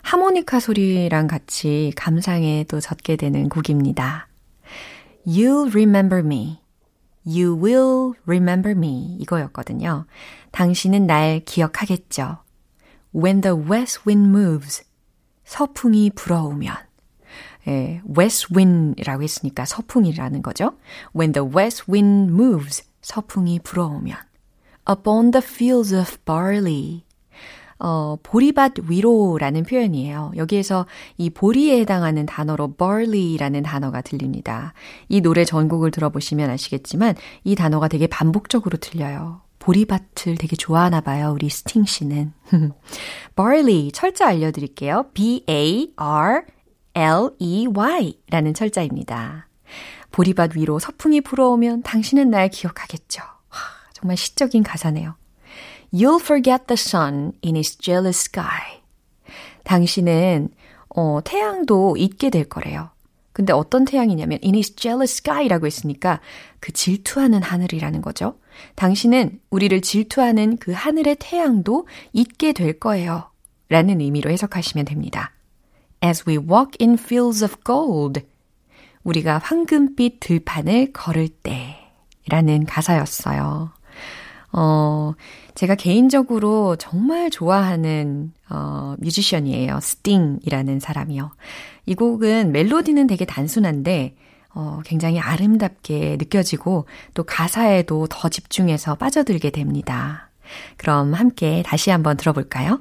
하모니카 0.00 0.60
소리랑 0.60 1.26
같이 1.26 1.92
감상에 1.94 2.64
또 2.68 2.80
젖게 2.80 3.16
되는 3.16 3.50
곡입니다. 3.50 4.28
You'll 5.26 5.68
remember 5.70 6.24
me. 6.24 6.62
You 7.26 7.54
will 7.62 8.14
remember 8.24 8.76
me. 8.76 9.16
이거였거든요. 9.20 10.06
당신은 10.52 11.06
날 11.06 11.40
기억하겠죠. 11.44 12.38
When 13.14 13.42
the 13.42 13.56
west 13.56 14.00
wind 14.06 14.30
moves. 14.30 14.84
서풍이 15.44 16.10
불어오면. 16.14 16.74
예, 17.68 18.00
west 18.18 18.48
wind이라고 18.54 19.22
했으니까 19.22 19.66
서풍이라는 19.66 20.40
거죠. 20.42 20.72
When 21.14 21.32
the 21.32 21.46
west 21.54 21.84
wind 21.90 22.32
moves. 22.32 22.84
서풍이 23.02 23.60
불어오면. 23.60 24.31
Upon 24.88 25.30
the 25.30 25.44
fields 25.44 25.94
of 25.94 26.18
barley. 26.24 27.04
어, 27.78 28.16
보리밭 28.22 28.74
위로라는 28.88 29.64
표현이에요. 29.64 30.32
여기에서 30.36 30.86
이 31.18 31.30
보리에 31.30 31.80
해당하는 31.80 32.26
단어로 32.26 32.76
barley라는 32.76 33.64
단어가 33.64 34.00
들립니다. 34.00 34.72
이 35.08 35.20
노래 35.20 35.44
전곡을 35.44 35.90
들어보시면 35.90 36.48
아시겠지만 36.48 37.16
이 37.42 37.56
단어가 37.56 37.88
되게 37.88 38.06
반복적으로 38.06 38.78
들려요. 38.78 39.40
보리밭을 39.58 40.36
되게 40.36 40.54
좋아하나 40.56 41.00
봐요. 41.00 41.32
우리 41.34 41.48
스팅 41.48 41.84
씨는. 41.84 42.32
barley 43.36 43.90
철자 43.92 44.28
알려드릴게요. 44.28 45.06
B-A-R-L-E-Y 45.14 45.94
라는 48.30 48.54
철자입니다. 48.54 49.48
보리밭 50.12 50.56
위로 50.56 50.78
서풍이 50.78 51.20
불어오면 51.22 51.82
당신은 51.82 52.30
날 52.30 52.48
기억하겠죠. 52.48 53.31
와, 54.02 54.12
정말 54.12 54.16
시적인 54.16 54.62
가사네요. 54.62 55.14
You'll 55.92 56.20
forget 56.20 56.66
the 56.66 56.76
sun 56.78 57.32
in 57.44 57.56
his 57.56 57.78
jealous 57.78 58.18
sky. 58.18 58.82
당신은 59.64 60.50
어, 60.94 61.20
태양도 61.24 61.96
잊게 61.96 62.30
될 62.30 62.44
거래요. 62.44 62.90
근데 63.32 63.52
어떤 63.52 63.84
태양이냐면 63.84 64.38
in 64.42 64.54
his 64.54 64.74
jealous 64.74 65.22
sky라고 65.22 65.66
했으니까 65.66 66.20
그 66.60 66.72
질투하는 66.72 67.42
하늘이라는 67.42 68.02
거죠. 68.02 68.38
당신은 68.74 69.40
우리를 69.50 69.80
질투하는 69.80 70.58
그 70.58 70.72
하늘의 70.72 71.16
태양도 71.18 71.86
잊게 72.12 72.52
될 72.52 72.78
거예요. 72.78 73.30
라는 73.68 74.00
의미로 74.00 74.30
해석하시면 74.30 74.84
됩니다. 74.84 75.32
As 76.04 76.24
we 76.28 76.36
walk 76.36 76.76
in 76.80 76.94
fields 76.94 77.42
of 77.42 77.56
gold. 77.64 78.20
우리가 79.04 79.38
황금빛 79.38 80.20
들판을 80.20 80.92
걸을 80.92 81.28
때. 81.28 81.78
라는 82.28 82.66
가사였어요. 82.66 83.72
어, 84.52 85.14
제가 85.54 85.74
개인적으로 85.74 86.76
정말 86.76 87.30
좋아하는, 87.30 88.32
어, 88.50 88.94
뮤지션이에요. 88.98 89.80
스팅이라는 89.80 90.80
사람이요. 90.80 91.30
이 91.86 91.94
곡은 91.94 92.52
멜로디는 92.52 93.06
되게 93.06 93.24
단순한데, 93.24 94.14
어, 94.54 94.80
굉장히 94.84 95.18
아름답게 95.18 96.16
느껴지고, 96.18 96.86
또 97.14 97.24
가사에도 97.24 98.06
더 98.08 98.28
집중해서 98.28 98.96
빠져들게 98.96 99.50
됩니다. 99.50 100.30
그럼 100.76 101.14
함께 101.14 101.62
다시 101.64 101.90
한번 101.90 102.16
들어볼까요? 102.18 102.80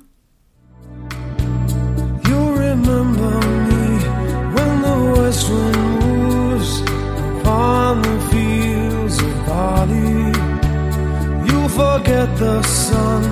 forget 11.72 12.28
the 12.38 12.62
sun 12.64 13.24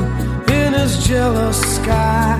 in 0.49 0.73
his 0.73 1.03
jealous 1.05 1.59
sky 1.75 2.39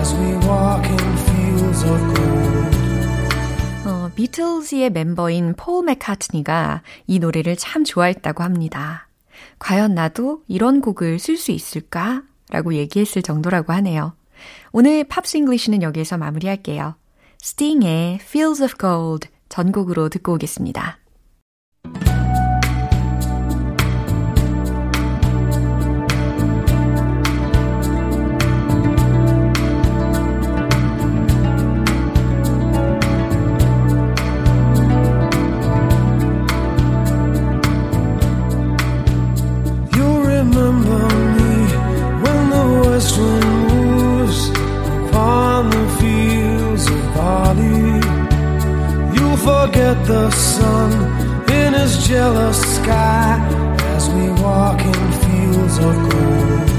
as 0.00 0.14
we 0.14 0.34
walk 0.46 0.84
in 0.86 1.16
fields 1.18 1.84
of 1.84 2.00
gold. 2.14 2.76
어, 3.86 4.10
비틀즈의 4.14 4.90
멤버인 4.90 5.54
폴 5.54 5.84
맥카트니가 5.84 6.82
이 7.06 7.18
노래를 7.18 7.56
참 7.56 7.84
좋아했다고 7.84 8.42
합니다. 8.42 9.08
과연 9.58 9.94
나도 9.94 10.42
이런 10.48 10.80
곡을 10.80 11.18
쓸 11.18 11.36
수 11.36 11.52
있을까? 11.52 12.22
라고 12.50 12.74
얘기했을 12.74 13.22
정도라고 13.22 13.72
하네요. 13.74 14.14
오늘 14.72 15.04
Pops 15.04 15.36
English는 15.38 15.82
여기에서 15.82 16.16
마무리할게요. 16.18 16.96
스팅의 17.38 18.16
Fields 18.20 18.62
of 18.62 18.74
Gold 18.78 19.28
전곡으로 19.48 20.08
듣고 20.08 20.34
오겠습니다. 20.34 20.98
The 50.06 50.30
sun 50.30 50.92
in 51.50 51.74
his 51.74 51.98
jealous 52.06 52.60
sky 52.76 53.38
as 53.96 54.08
we 54.10 54.28
walk 54.42 54.80
in 54.80 55.12
fields 55.22 55.78
of 55.78 56.10
gold. 56.10 56.74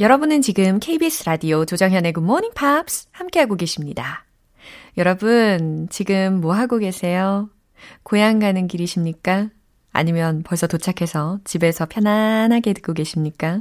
여러분은 0.00 0.42
지금 0.42 0.80
KBS 0.80 1.24
라디오 1.26 1.64
조정현의 1.64 2.12
Good 2.12 2.24
Morning 2.24 2.54
Pops 2.58 3.06
함께하고 3.12 3.54
계십니다. 3.54 4.24
여러분, 4.96 5.86
지금 5.90 6.40
뭐 6.40 6.54
하고 6.54 6.78
계세요? 6.78 7.48
고향 8.02 8.40
가는 8.40 8.66
길이십니까? 8.66 9.50
아니면 9.92 10.42
벌써 10.42 10.66
도착해서 10.66 11.38
집에서 11.44 11.86
편안하게 11.86 12.72
듣고 12.72 12.92
계십니까? 12.92 13.60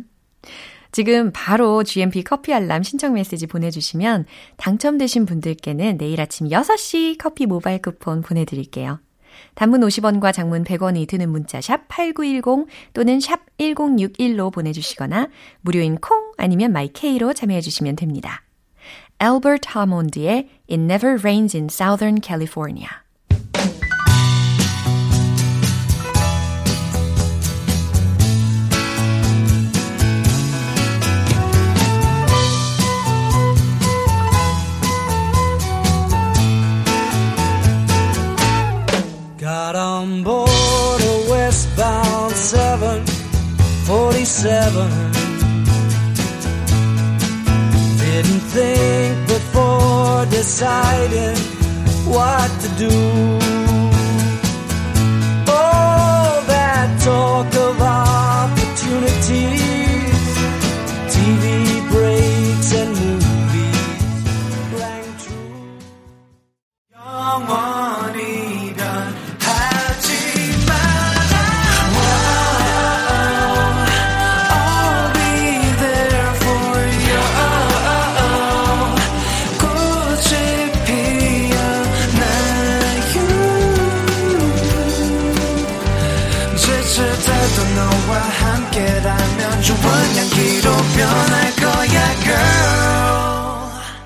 지금 0.92 1.32
바로 1.34 1.84
GMP 1.84 2.24
커피 2.24 2.54
알람 2.54 2.84
신청 2.84 3.14
메시지 3.14 3.48
보내주시면 3.48 4.26
당첨되신 4.58 5.26
분들께는 5.26 5.98
내일 5.98 6.20
아침 6.20 6.50
6시 6.50 7.18
커피 7.18 7.46
모바일 7.46 7.82
쿠폰 7.82 8.22
보내드릴게요. 8.22 9.00
단문 9.56 9.82
50원과 9.82 10.34
장문 10.34 10.64
100원이 10.64 11.08
드는 11.08 11.30
문자 11.30 11.62
샵 11.62 11.88
8910 11.88 12.68
또는 12.94 13.20
샵 13.20 13.40
1061로 13.58 14.52
보내주시거나 14.52 15.30
무료인 15.62 15.96
콩 15.98 16.34
아니면 16.38 16.74
마이케이로 16.74 17.34
참여해주시면 17.34 17.96
됩니다. 17.96 18.44
Albert 19.22 19.70
Hammond의 19.76 20.50
It 20.70 20.82
Never 20.82 21.20
Rains 21.20 21.56
in 21.56 21.68
Southern 21.72 22.20
California 22.22 22.90
on 40.02 40.24
board 40.24 41.02
a 41.14 41.16
westbound 41.30 42.34
747. 42.34 44.90
Didn't 48.04 48.44
think 48.56 49.14
before 49.28 50.26
deciding 50.38 51.38
what 52.14 52.50
to 52.64 52.70
do. 52.86 52.94
All 55.60 56.32
that 56.54 56.88
talk 57.08 57.52
of 57.68 57.76
opportunities, 57.80 59.91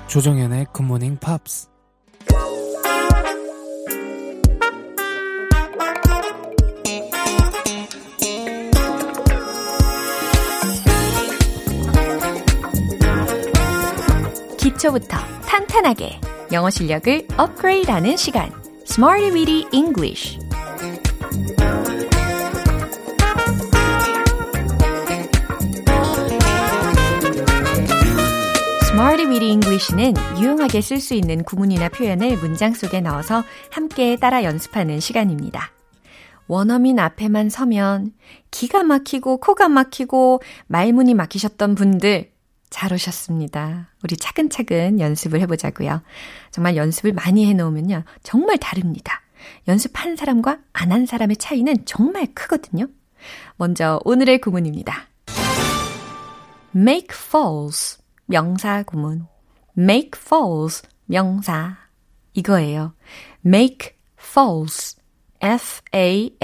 조정현의 0.06 0.66
굿모닝 0.72 1.18
팝스 1.18 1.68
기초부터 14.58 15.16
탄탄하게 15.46 16.20
영어 16.52 16.70
실력을 16.70 17.26
업그레이드하는 17.36 18.16
시간. 18.16 18.50
Smarty 18.86 19.30
Weedy 19.32 19.66
English 19.72 20.38
Smarty 28.96 29.26
Weedy 29.26 29.50
English는 29.50 30.14
유용하게 30.40 30.80
쓸 30.80 31.00
수 31.00 31.12
있는 31.12 31.44
구문이나 31.44 31.90
표현을 31.90 32.38
문장 32.38 32.72
속에 32.72 33.02
넣어서 33.02 33.44
함께 33.70 34.16
따라 34.16 34.42
연습하는 34.42 35.00
시간입니다. 35.00 35.70
원어민 36.46 36.98
앞에만 36.98 37.50
서면 37.50 38.14
기가 38.50 38.84
막히고 38.84 39.36
코가 39.36 39.68
막히고 39.68 40.40
말문이 40.68 41.12
막히셨던 41.12 41.74
분들 41.74 42.32
잘 42.70 42.94
오셨습니다. 42.94 43.90
우리 44.02 44.16
차근차근 44.16 44.98
연습을 44.98 45.42
해보자고요. 45.42 46.00
정말 46.50 46.76
연습을 46.76 47.12
많이 47.12 47.44
해놓으면요. 47.44 48.02
정말 48.22 48.56
다릅니다. 48.56 49.20
연습한 49.68 50.16
사람과 50.16 50.60
안 50.72 50.90
한 50.90 51.04
사람의 51.04 51.36
차이는 51.36 51.84
정말 51.84 52.28
크거든요. 52.32 52.86
먼저 53.58 54.00
오늘의 54.06 54.40
구문입니다. 54.40 55.08
make 56.74 57.08
false 57.10 57.98
명사 58.26 58.82
구문. 58.82 59.26
make 59.76 60.12
false 60.14 60.88
명사. 61.06 61.76
이거예요. 62.34 62.94
make 63.44 63.90
false. 64.18 64.96
F-A-L-S-E 65.40 66.36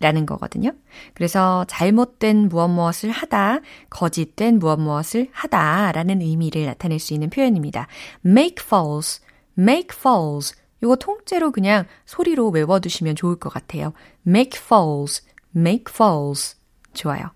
라는 0.00 0.26
거거든요. 0.26 0.72
그래서 1.14 1.64
잘못된 1.68 2.48
무엇 2.48 2.68
무엇을 2.68 3.10
하다, 3.10 3.60
거짓된 3.88 4.58
무엇 4.58 4.78
무엇을 4.80 5.28
하다 5.32 5.92
라는 5.92 6.20
의미를 6.20 6.66
나타낼 6.66 6.98
수 6.98 7.14
있는 7.14 7.30
표현입니다. 7.30 7.86
make 8.26 8.56
false, 8.64 9.24
make 9.56 9.96
false. 9.96 10.54
이거 10.82 10.96
통째로 10.96 11.52
그냥 11.52 11.86
소리로 12.04 12.48
외워두시면 12.50 13.14
좋을 13.14 13.36
것 13.36 13.48
같아요. 13.52 13.92
make 14.26 14.60
false, 14.60 15.24
make 15.54 15.84
false. 15.88 16.56
좋아요. 16.92 17.30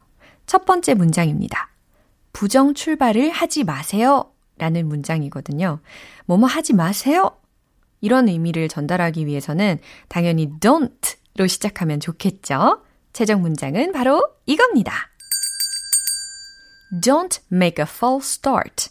첫 0.46 0.64
번째 0.64 0.94
문장입니다. 0.94 1.70
부정 2.37 2.75
출발을 2.75 3.31
하지 3.31 3.64
마세요. 3.64 4.31
라는 4.59 4.88
문장이거든요. 4.88 5.81
뭐뭐 6.27 6.44
하지 6.44 6.75
마세요. 6.75 7.35
이런 8.03 8.29
의미를 8.29 8.68
전달하기 8.68 9.25
위해서는 9.25 9.79
당연히 10.09 10.51
don't로 10.61 11.49
시작하면 11.49 11.99
좋겠죠. 11.99 12.83
최종 13.14 13.40
문장은 13.40 13.92
바로 13.92 14.22
이겁니다. 14.44 14.92
Don't 17.01 17.40
make 17.51 17.83
a 17.83 17.87
false 17.90 18.29
start. 18.29 18.90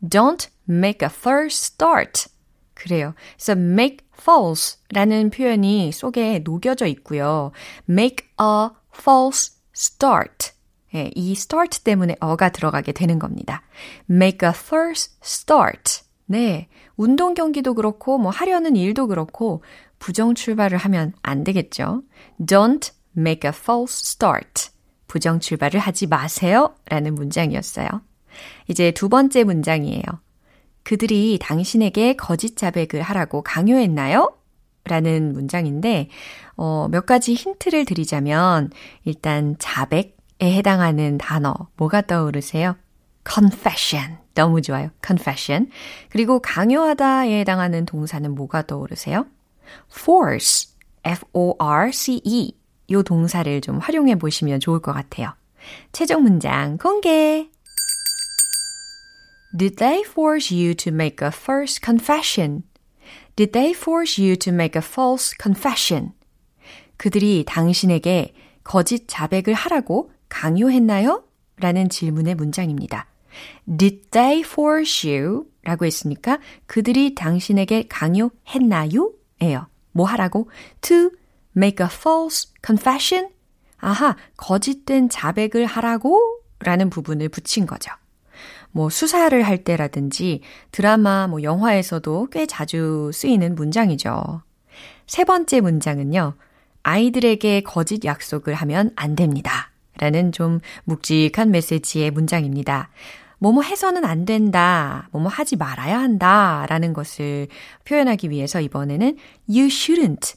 Don't 0.00 0.48
make 0.70 1.04
a 1.04 1.12
first 1.12 1.74
start. 1.74 2.28
그래요. 2.74 3.14
그래서 3.34 3.54
make 3.54 4.06
false 4.16 4.78
라는 4.92 5.30
표현이 5.30 5.90
속에 5.90 6.38
녹여져 6.38 6.86
있고요. 6.86 7.50
make 7.88 8.28
a 8.40 8.68
false 8.96 9.56
start. 9.74 10.55
예, 10.94 11.10
이 11.14 11.32
start 11.32 11.82
때문에 11.82 12.16
어가 12.20 12.50
들어가게 12.50 12.92
되는 12.92 13.18
겁니다. 13.18 13.62
make 14.08 14.46
a 14.48 14.52
first 14.54 15.16
start. 15.22 16.02
네. 16.26 16.68
운동 16.96 17.34
경기도 17.34 17.74
그렇고, 17.74 18.18
뭐 18.18 18.30
하려는 18.30 18.76
일도 18.76 19.06
그렇고, 19.08 19.62
부정 19.98 20.34
출발을 20.34 20.78
하면 20.78 21.12
안 21.22 21.44
되겠죠. 21.44 22.02
Don't 22.40 22.92
make 23.16 23.48
a 23.48 23.52
false 23.54 24.00
start. 24.02 24.70
부정 25.06 25.40
출발을 25.40 25.78
하지 25.80 26.06
마세요. 26.06 26.74
라는 26.88 27.14
문장이었어요. 27.14 27.88
이제 28.68 28.90
두 28.90 29.08
번째 29.08 29.44
문장이에요. 29.44 30.02
그들이 30.82 31.38
당신에게 31.40 32.14
거짓 32.14 32.56
자백을 32.56 33.02
하라고 33.02 33.42
강요했나요? 33.42 34.36
라는 34.84 35.32
문장인데, 35.32 36.08
어, 36.56 36.88
몇 36.90 37.06
가지 37.06 37.34
힌트를 37.34 37.84
드리자면, 37.84 38.70
일단 39.04 39.56
자백에 39.58 40.15
해당하는 40.42 41.18
단어, 41.18 41.54
뭐가 41.76 42.02
떠오르세요? 42.02 42.76
confession. 43.28 44.18
너무 44.34 44.60
좋아요. 44.62 44.90
confession. 45.04 45.70
그리고 46.10 46.40
강요하다에 46.40 47.40
해당하는 47.40 47.86
동사는 47.86 48.34
뭐가 48.34 48.62
떠오르세요? 48.62 49.26
force. 49.90 50.74
F-O-R-C-E. 51.04 52.52
요 52.90 53.02
동사를 53.02 53.60
좀 53.62 53.78
활용해 53.78 54.16
보시면 54.16 54.60
좋을 54.60 54.80
것 54.80 54.92
같아요. 54.92 55.34
최종 55.92 56.22
문장 56.22 56.76
공개! 56.78 57.48
Did 59.56 59.76
they 59.76 60.02
force 60.02 60.54
you 60.54 60.74
to 60.74 60.92
make 60.92 61.24
a 61.24 61.30
first 61.32 61.80
confession? 61.84 62.62
Did 63.36 63.52
they 63.52 63.72
force 63.72 64.22
you 64.22 64.36
to 64.36 64.52
make 64.52 64.78
a 64.80 64.84
false 64.84 65.34
confession? 65.40 66.12
그들이 66.96 67.44
당신에게 67.46 68.34
거짓 68.62 69.06
자백을 69.08 69.54
하라고 69.54 70.10
강요했나요? 70.28 71.24
라는 71.58 71.88
질문의 71.88 72.34
문장입니다. 72.34 73.06
Did 73.66 74.10
they 74.10 74.40
force 74.40 75.10
you? 75.10 75.46
라고 75.62 75.84
했으니까 75.84 76.38
그들이 76.66 77.14
당신에게 77.14 77.86
강요했나요? 77.88 79.12
예요. 79.42 79.66
뭐 79.92 80.06
하라고? 80.06 80.50
To 80.82 81.10
make 81.56 81.84
a 81.84 81.90
false 81.92 82.50
confession? 82.64 83.30
아하, 83.78 84.16
거짓된 84.36 85.08
자백을 85.08 85.66
하라고? 85.66 86.40
라는 86.60 86.90
부분을 86.90 87.28
붙인 87.28 87.66
거죠. 87.66 87.92
뭐 88.70 88.90
수사를 88.90 89.42
할 89.42 89.64
때라든지 89.64 90.42
드라마, 90.70 91.26
뭐 91.26 91.42
영화에서도 91.42 92.28
꽤 92.30 92.46
자주 92.46 93.10
쓰이는 93.12 93.54
문장이죠. 93.54 94.42
세 95.06 95.24
번째 95.24 95.60
문장은요. 95.60 96.34
아이들에게 96.82 97.62
거짓 97.62 98.04
약속을 98.04 98.54
하면 98.54 98.90
안 98.96 99.16
됩니다. 99.16 99.70
라는 99.98 100.32
좀 100.32 100.60
묵직한 100.84 101.50
메시지의 101.50 102.10
문장입니다. 102.10 102.90
뭐뭐 103.38 103.62
해서는 103.62 104.04
안 104.04 104.24
된다, 104.24 105.08
뭐뭐 105.12 105.28
하지 105.28 105.56
말아야 105.56 105.98
한다 105.98 106.66
라는 106.68 106.92
것을 106.92 107.48
표현하기 107.84 108.30
위해서 108.30 108.60
이번에는 108.60 109.16
you 109.48 109.66
shouldn't 109.66 110.36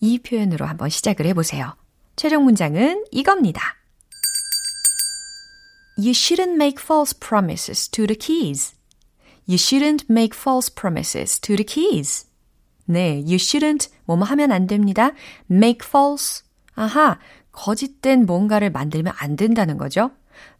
이 0.00 0.18
표현으로 0.18 0.66
한번 0.66 0.88
시작을 0.88 1.26
해보세요. 1.26 1.74
최종 2.16 2.44
문장은 2.44 3.04
이겁니다. 3.10 3.76
You 5.96 6.12
shouldn't 6.12 6.54
make 6.54 6.82
false 6.82 7.12
promises 7.18 7.88
to 7.90 8.06
the 8.06 8.16
keys. 8.16 8.74
You 9.48 9.56
shouldn't 9.56 10.04
make 10.08 10.36
false 10.38 10.72
promises 10.72 11.40
to 11.40 11.56
the 11.56 11.64
keys. 11.64 12.26
네, 12.86 13.22
you 13.24 13.36
shouldn't 13.36 13.90
뭐뭐 14.04 14.24
하면 14.24 14.52
안 14.52 14.66
됩니다. 14.66 15.12
make 15.50 15.86
false. 15.86 16.44
아하, 16.74 17.18
거짓된 17.58 18.24
뭔가를 18.24 18.70
만들면 18.70 19.12
안 19.18 19.34
된다는 19.34 19.78
거죠. 19.78 20.12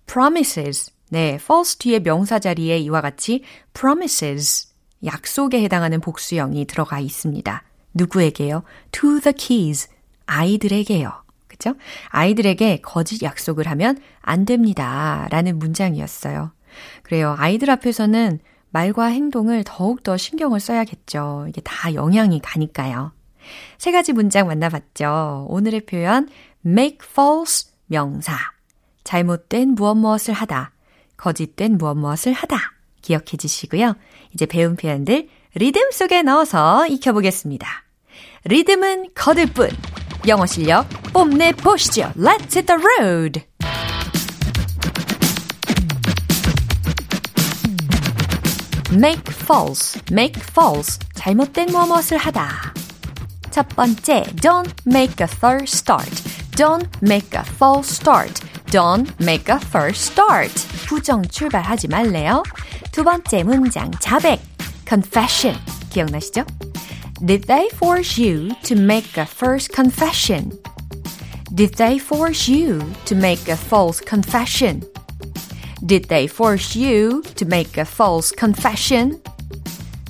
promises. 0.07 0.91
네, 1.11 1.39
false 1.41 1.79
뒤에 1.79 2.01
명사 2.01 2.41
자리에 2.41 2.79
이와 2.79 3.01
같이 3.01 3.45
promises. 3.73 4.69
약속에 5.05 5.63
해당하는 5.63 6.01
복수형이 6.01 6.65
들어가 6.67 6.99
있습니다. 6.99 7.63
누구에게요? 7.95 8.65
to 8.91 9.21
the 9.21 9.33
keys. 9.33 9.89
아이들에게요. 10.27 11.13
그죠? 11.47 11.75
아이들에게 12.09 12.81
거짓 12.83 13.23
약속을 13.23 13.69
하면 13.69 13.99
안 14.21 14.45
됩니다. 14.45 15.29
라는 15.31 15.59
문장이었어요. 15.61 16.51
그래요. 17.05 17.37
아이들 17.39 17.71
앞에서는 17.71 18.41
말과 18.71 19.07
행동을 19.07 19.63
더욱더 19.65 20.17
신경을 20.17 20.59
써야겠죠. 20.59 21.47
이게 21.49 21.61
다 21.61 21.95
영향이 21.95 22.41
가니까요. 22.41 23.13
세 23.79 23.93
가지 23.93 24.13
문장 24.13 24.47
만나봤죠. 24.49 25.47
오늘의 25.49 25.87
표현, 25.87 26.29
make 26.69 26.99
false 27.01 27.71
명사. 27.87 28.37
잘못된 29.03 29.75
무엇 29.75 29.95
무엇을 29.95 30.35
하다. 30.35 30.73
거짓된 31.17 31.79
무엇 31.79 31.95
무엇을 31.97 32.35
하다. 32.35 32.59
기억해 33.01 33.39
주시고요. 33.39 33.97
이제 34.35 34.45
배운 34.45 34.77
표현들 34.77 35.29
리듬 35.55 35.91
속에 35.91 36.23
넣어서 36.23 36.87
익혀보겠습니다. 36.87 37.67
리듬은 38.45 39.09
거들 39.15 39.47
뿐. 39.47 39.71
영어 40.27 40.45
실력 40.45 40.87
뽐내 41.15 41.53
보시죠. 41.53 42.13
Let's 42.17 42.55
hit 42.55 42.67
the 42.67 42.79
road. 42.99 43.43
make 48.93 49.23
false, 49.29 50.01
make 50.11 50.43
false. 50.51 50.99
잘못된 51.15 51.71
무엇을 51.71 52.19
하다. 52.19 52.75
첫 53.51 53.69
번째, 53.71 54.25
don't 54.43 54.73
make 54.87 55.17
a 55.21 55.29
first 55.29 55.79
start. 55.79 56.38
Don't 56.58 56.90
make 57.02 57.34
a 57.34 57.44
false 57.44 57.90
start. 57.90 58.42
Don't 58.72 59.10
make 59.20 59.50
a 59.50 59.60
first 59.60 60.12
start. 60.12 60.54
부정 60.88 61.24
출발하지 61.28 61.88
말래요. 61.88 62.44
두 62.92 63.04
번째 63.04 63.44
문장, 63.44 63.92
자백. 64.00 64.40
confession. 64.88 65.58
기억나시죠? 65.90 66.46
Did 67.26 67.48
they 67.48 67.70
force 67.74 68.18
you 68.18 68.50
to 68.64 68.76
make 68.76 69.18
a 69.18 69.26
first 69.26 69.74
confession? 69.74 70.52
Did 71.54 71.76
they 71.76 71.98
force 72.00 72.50
you 72.50 72.80
to 73.06 73.16
make 73.16 73.48
a 73.48 73.56
false 73.56 74.02
confession? 74.02 74.82
Did 75.86 76.08
they 76.08 76.28
force 76.28 76.76
you 76.76 77.22
to 77.36 77.46
make 77.46 77.78
a 77.78 77.86
false 77.86 78.34
confession? 78.36 79.22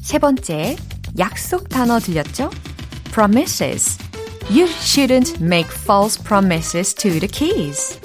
세 0.02 0.20
번째, 0.20 0.78
약속 1.18 1.70
단어 1.70 2.00
들렸죠? 2.00 2.50
promises. 3.12 3.98
You 4.50 4.68
shouldn't 4.68 5.40
make 5.40 5.68
false 5.72 6.18
promises 6.18 6.94
to 6.96 7.20
the 7.20 7.28
keys. 7.28 8.00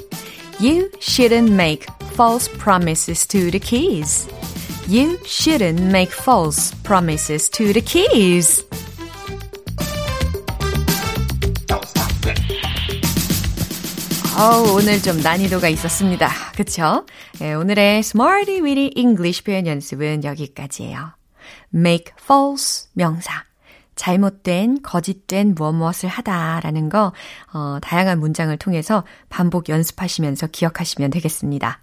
You 0.60 0.90
shouldn't 1.00 1.50
make 1.50 1.86
false 2.14 2.48
promises 2.48 3.26
to 3.28 3.50
the 3.50 3.58
keys. 3.60 4.26
You 4.88 5.18
shouldn't 5.24 5.80
make 5.80 6.10
false 6.10 6.74
promises 6.82 7.50
to 7.50 7.72
the 7.72 7.82
keys. 7.82 8.64
어 14.38 14.72
오늘 14.72 15.02
좀 15.02 15.20
난이도가 15.20 15.68
있었습니다. 15.68 16.30
그쵸? 16.56 17.04
네, 17.40 17.54
오늘의 17.54 17.98
Smarty 17.98 18.60
Weedy 18.60 18.92
English 18.96 19.42
표현 19.42 19.66
연습은 19.66 20.22
여기까지예요. 20.22 21.12
make 21.74 22.12
false 22.22 22.88
명사. 22.94 23.44
잘못된, 23.95 24.81
거짓된 24.81 25.55
무엇 25.55 25.73
무엇을 25.73 26.09
하다라는 26.09 26.89
거, 26.89 27.13
어, 27.53 27.77
다양한 27.81 28.19
문장을 28.19 28.55
통해서 28.57 29.03
반복 29.29 29.69
연습하시면서 29.69 30.47
기억하시면 30.47 31.11
되겠습니다. 31.11 31.79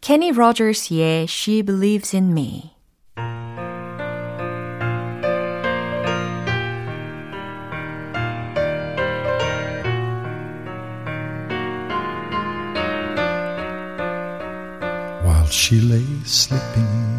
Kenny 0.00 0.32
Rogers의 0.32 1.24
She 1.28 1.62
Believes 1.62 2.16
in 2.16 2.30
Me. 2.32 2.74
while 15.22 15.46
she 15.46 15.80
lay 15.80 16.06
sleeping. 16.24 17.09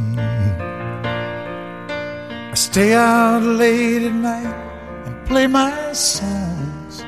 I 2.51 2.53
stay 2.53 2.93
out 2.93 3.41
late 3.43 4.03
at 4.03 4.11
night 4.11 4.53
and 5.05 5.25
play 5.25 5.47
my 5.47 5.93
songs. 5.93 6.99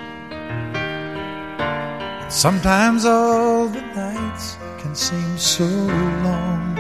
And 2.22 2.32
sometimes 2.32 3.04
all 3.04 3.68
the 3.68 3.82
nights 3.82 4.56
can 4.80 4.96
seem 4.96 5.38
so 5.38 5.66
long. 5.66 6.78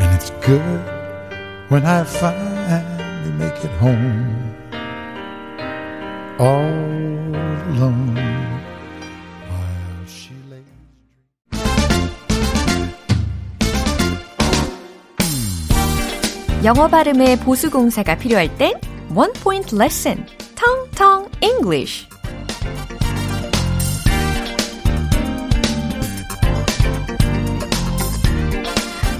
And 0.00 0.14
it's 0.16 0.30
good 0.46 0.80
when 1.68 1.84
I 1.84 2.04
finally 2.04 3.32
make 3.32 3.62
it 3.62 3.72
home. 3.72 4.54
All 6.38 6.72
alone. 7.68 8.16
영어 16.66 16.88
발음의 16.88 17.38
보수 17.44 17.70
공사가 17.70 18.16
필요할 18.16 18.58
땐 18.58 18.72
One 19.14 19.32
Point 19.34 19.76
Lesson, 19.76 20.26
Tong 20.56 20.90
Tong 20.96 21.30
English. 21.40 22.08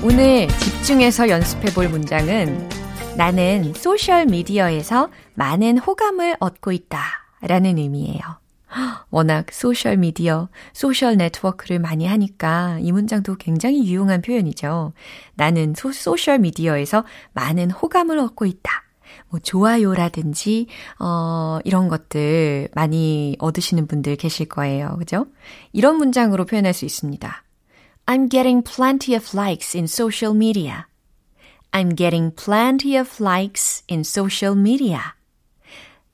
오늘 0.02 0.48
집중해서 0.58 1.28
연습해 1.28 1.72
볼 1.72 1.88
문장은 1.88 2.68
나는 3.16 3.72
소셜 3.74 4.26
미디어에서 4.26 5.10
많은 5.34 5.78
호감을 5.78 6.38
얻고 6.40 6.72
있다 6.72 6.98
라는 7.42 7.78
의미예요. 7.78 8.45
워낙 9.10 9.52
소셜 9.52 9.96
미디어, 9.96 10.48
소셜 10.72 11.16
네트워크를 11.16 11.78
많이 11.78 12.06
하니까 12.06 12.78
이 12.80 12.92
문장도 12.92 13.36
굉장히 13.36 13.86
유용한 13.86 14.22
표현이죠. 14.22 14.92
나는 15.34 15.74
소, 15.74 15.92
소셜 15.92 16.38
미디어에서 16.38 17.04
많은 17.32 17.70
호감을 17.70 18.18
얻고 18.18 18.46
있다. 18.46 18.82
뭐 19.28 19.40
좋아요라든지 19.40 20.66
어 20.98 21.58
이런 21.64 21.88
것들 21.88 22.68
많이 22.74 23.36
얻으시는 23.38 23.86
분들 23.86 24.16
계실 24.16 24.46
거예요. 24.46 24.96
그죠? 24.98 25.26
이런 25.72 25.96
문장으로 25.96 26.44
표현할 26.44 26.74
수 26.74 26.84
있습니다. 26.84 27.44
I'm 28.06 28.30
getting 28.30 28.62
plenty 28.62 29.16
of 29.16 29.36
likes 29.36 29.76
in 29.76 29.84
social 29.84 30.34
media. 30.34 30.86
I'm 31.72 31.94
getting 31.96 32.34
plenty 32.34 32.96
of 32.96 33.22
likes 33.22 33.82
in 33.90 34.00
social 34.00 34.56
media. 34.58 35.00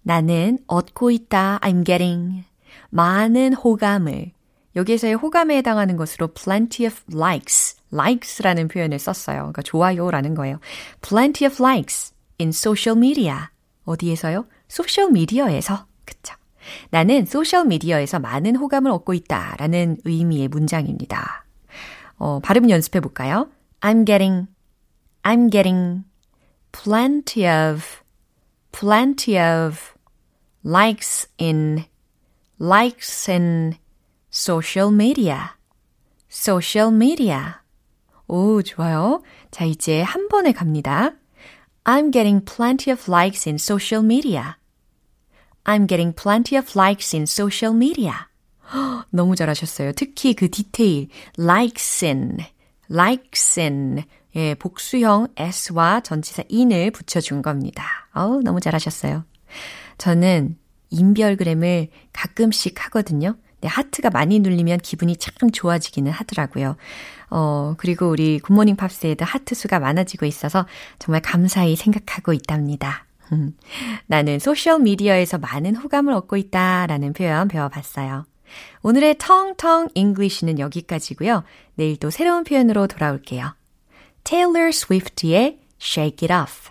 나는 0.02 0.58
얻고 0.66 1.10
있다. 1.10 1.60
I'm 1.62 1.84
getting 1.84 2.44
많은 2.92 3.54
호감을 3.54 4.32
여기에서의 4.76 5.14
호감에 5.14 5.56
해당하는 5.56 5.96
것으로 5.96 6.28
plenty 6.28 6.86
of 6.86 7.02
likes, 7.12 7.76
likes라는 7.92 8.68
표현을 8.68 8.98
썼어요. 8.98 9.38
그러니까 9.38 9.62
좋아요라는 9.62 10.34
거예요. 10.34 10.60
plenty 11.00 11.50
of 11.50 11.62
likes 11.62 12.12
in 12.38 12.50
social 12.50 12.96
media. 12.96 13.36
어디에서요? 13.84 14.46
소셜 14.68 15.10
미디어에서. 15.10 15.86
그쵸. 16.04 16.34
나는 16.90 17.24
소셜 17.26 17.66
미디어에서 17.66 18.18
많은 18.20 18.56
호감을 18.56 18.90
얻고 18.90 19.14
있다 19.14 19.56
라는 19.58 19.96
의미의 20.04 20.48
문장입니다. 20.48 21.44
어, 22.16 22.40
발음 22.40 22.70
연습해 22.70 23.00
볼까요? 23.00 23.48
I'm 23.80 24.06
getting, 24.06 24.48
I'm 25.22 25.50
getting 25.50 26.04
plenty 26.72 27.46
of, 27.46 27.84
plenty 28.70 29.38
of 29.38 29.78
likes 30.64 31.28
in, 31.40 31.84
likes 32.62 33.28
in 33.28 33.74
social 34.30 34.90
media. 34.92 35.56
social 36.32 36.88
media. 36.88 37.54
오, 38.26 38.62
좋아요. 38.62 39.22
자, 39.50 39.64
이제 39.64 40.00
한 40.00 40.28
번에 40.28 40.52
갑니다. 40.52 41.12
I'm 41.84 42.12
getting 42.12 42.44
plenty 42.44 42.90
of 42.90 43.10
likes 43.10 43.48
in 43.48 43.56
social 43.56 44.02
media. 44.02 44.56
I'm 45.64 45.86
getting 45.86 46.14
plenty 46.14 46.56
of 46.56 46.72
likes 46.74 47.14
in 47.14 47.24
social 47.24 47.74
media. 47.74 48.28
너무 49.10 49.36
잘하셨어요. 49.36 49.92
특히 49.92 50.32
그 50.32 50.48
디테일, 50.48 51.08
likes 51.38 52.04
in, 52.04 52.38
likes 52.88 53.60
in. 53.60 54.04
예, 54.34 54.54
복수형 54.54 55.28
s와 55.50 56.00
전치사 56.00 56.44
in을 56.50 56.90
붙여준 56.92 57.42
겁니다. 57.42 57.84
어우, 58.14 58.40
너무 58.42 58.60
잘하셨어요. 58.60 59.24
저는 59.98 60.56
인별그램을 60.92 61.88
가끔씩 62.12 62.84
하거든요. 62.86 63.36
네, 63.60 63.68
하트가 63.68 64.10
많이 64.10 64.40
눌리면 64.40 64.78
기분이 64.78 65.16
참 65.16 65.50
좋아지기는 65.50 66.10
하더라고요. 66.10 66.76
어, 67.30 67.74
그리고 67.78 68.08
우리 68.08 68.38
굿모닝 68.40 68.76
팝스에도 68.76 69.24
하트 69.24 69.54
수가 69.54 69.78
많아지고 69.78 70.26
있어서 70.26 70.66
정말 70.98 71.22
감사히 71.22 71.76
생각하고 71.76 72.32
있답니다. 72.32 73.06
나는 74.06 74.38
소셜미디어에서 74.38 75.38
많은 75.38 75.76
호감을 75.76 76.12
얻고 76.12 76.36
있다 76.36 76.86
라는 76.86 77.12
표현 77.12 77.48
배워봤어요. 77.48 78.26
오늘의 78.82 79.16
텅텅 79.18 79.88
잉글리시는 79.94 80.58
여기까지고요. 80.58 81.44
내일 81.76 81.96
또 81.96 82.10
새로운 82.10 82.44
표현으로 82.44 82.86
돌아올게요. 82.86 83.54
Taylor 84.24 84.68
Swift의 84.68 85.60
Shake 85.80 86.28
It 86.28 86.32
Off. 86.32 86.70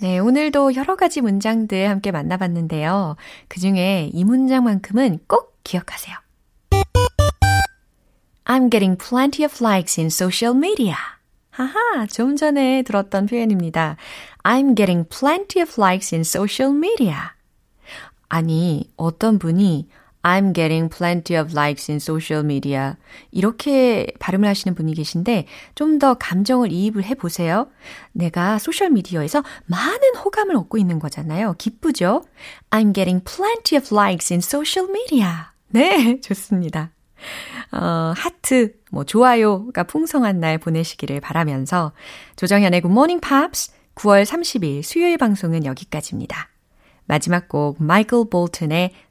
네, 0.00 0.18
오늘도 0.18 0.76
여러 0.76 0.96
가지 0.96 1.20
문장들 1.20 1.90
함께 1.90 2.10
만나봤는데요. 2.10 3.16
그 3.48 3.60
중에 3.60 4.08
이 4.14 4.24
문장만큼은 4.24 5.18
꼭 5.28 5.58
기억하세요. 5.62 6.16
I'm 8.46 8.70
getting 8.70 8.96
plenty 8.96 9.44
of 9.44 9.62
likes 9.62 10.00
in 10.00 10.06
social 10.06 10.56
media. 10.56 10.96
하하, 11.50 12.06
좀 12.06 12.36
전에 12.36 12.80
들었던 12.82 13.26
표현입니다. 13.26 13.96
I'm 14.42 14.74
getting 14.74 15.06
plenty 15.06 15.60
of 15.60 15.74
likes 15.78 16.14
in 16.14 16.22
social 16.22 16.74
media. 16.74 17.32
아니, 18.30 18.90
어떤 18.96 19.38
분이 19.38 19.86
I'm 20.22 20.52
getting 20.52 20.94
plenty 20.94 21.40
of 21.40 21.52
likes 21.52 21.90
in 21.90 21.96
social 21.96 22.44
media. 22.44 22.94
이렇게 23.30 24.06
발음을 24.18 24.48
하시는 24.48 24.74
분이 24.74 24.94
계신데 24.94 25.46
좀 25.74 25.98
더 26.00 26.14
감정을 26.14 26.72
이입을 26.72 27.04
해 27.04 27.14
보세요. 27.14 27.68
내가 28.12 28.58
소셜 28.58 28.88
미디어에서 28.90 29.42
많은 29.66 30.16
호감을 30.16 30.56
얻고 30.56 30.78
있는 30.78 30.98
거잖아요. 30.98 31.54
기쁘죠? 31.58 32.24
I'm 32.70 32.94
getting 32.94 33.22
plenty 33.22 33.78
of 33.78 33.94
likes 33.94 34.32
in 34.32 34.38
social 34.38 34.90
media. 34.90 35.28
네, 35.68 36.20
좋습니다. 36.22 36.90
어, 37.72 38.14
하트, 38.16 38.72
뭐, 38.90 39.04
좋아요가 39.04 39.84
풍성한 39.84 40.40
날 40.40 40.56
보내시기를 40.58 41.20
바라면서 41.20 41.92
조정현의 42.36 42.80
Good 42.80 42.92
Morning 42.92 43.20
Pops 43.20 43.72
9월 43.94 44.24
30일 44.24 44.82
수요일 44.82 45.18
방송은 45.18 45.66
여기까지입니다. 45.66 46.48
마지막 47.04 47.48
곡 47.48 47.82
마이클 47.82 48.24
볼튼의 48.30 48.92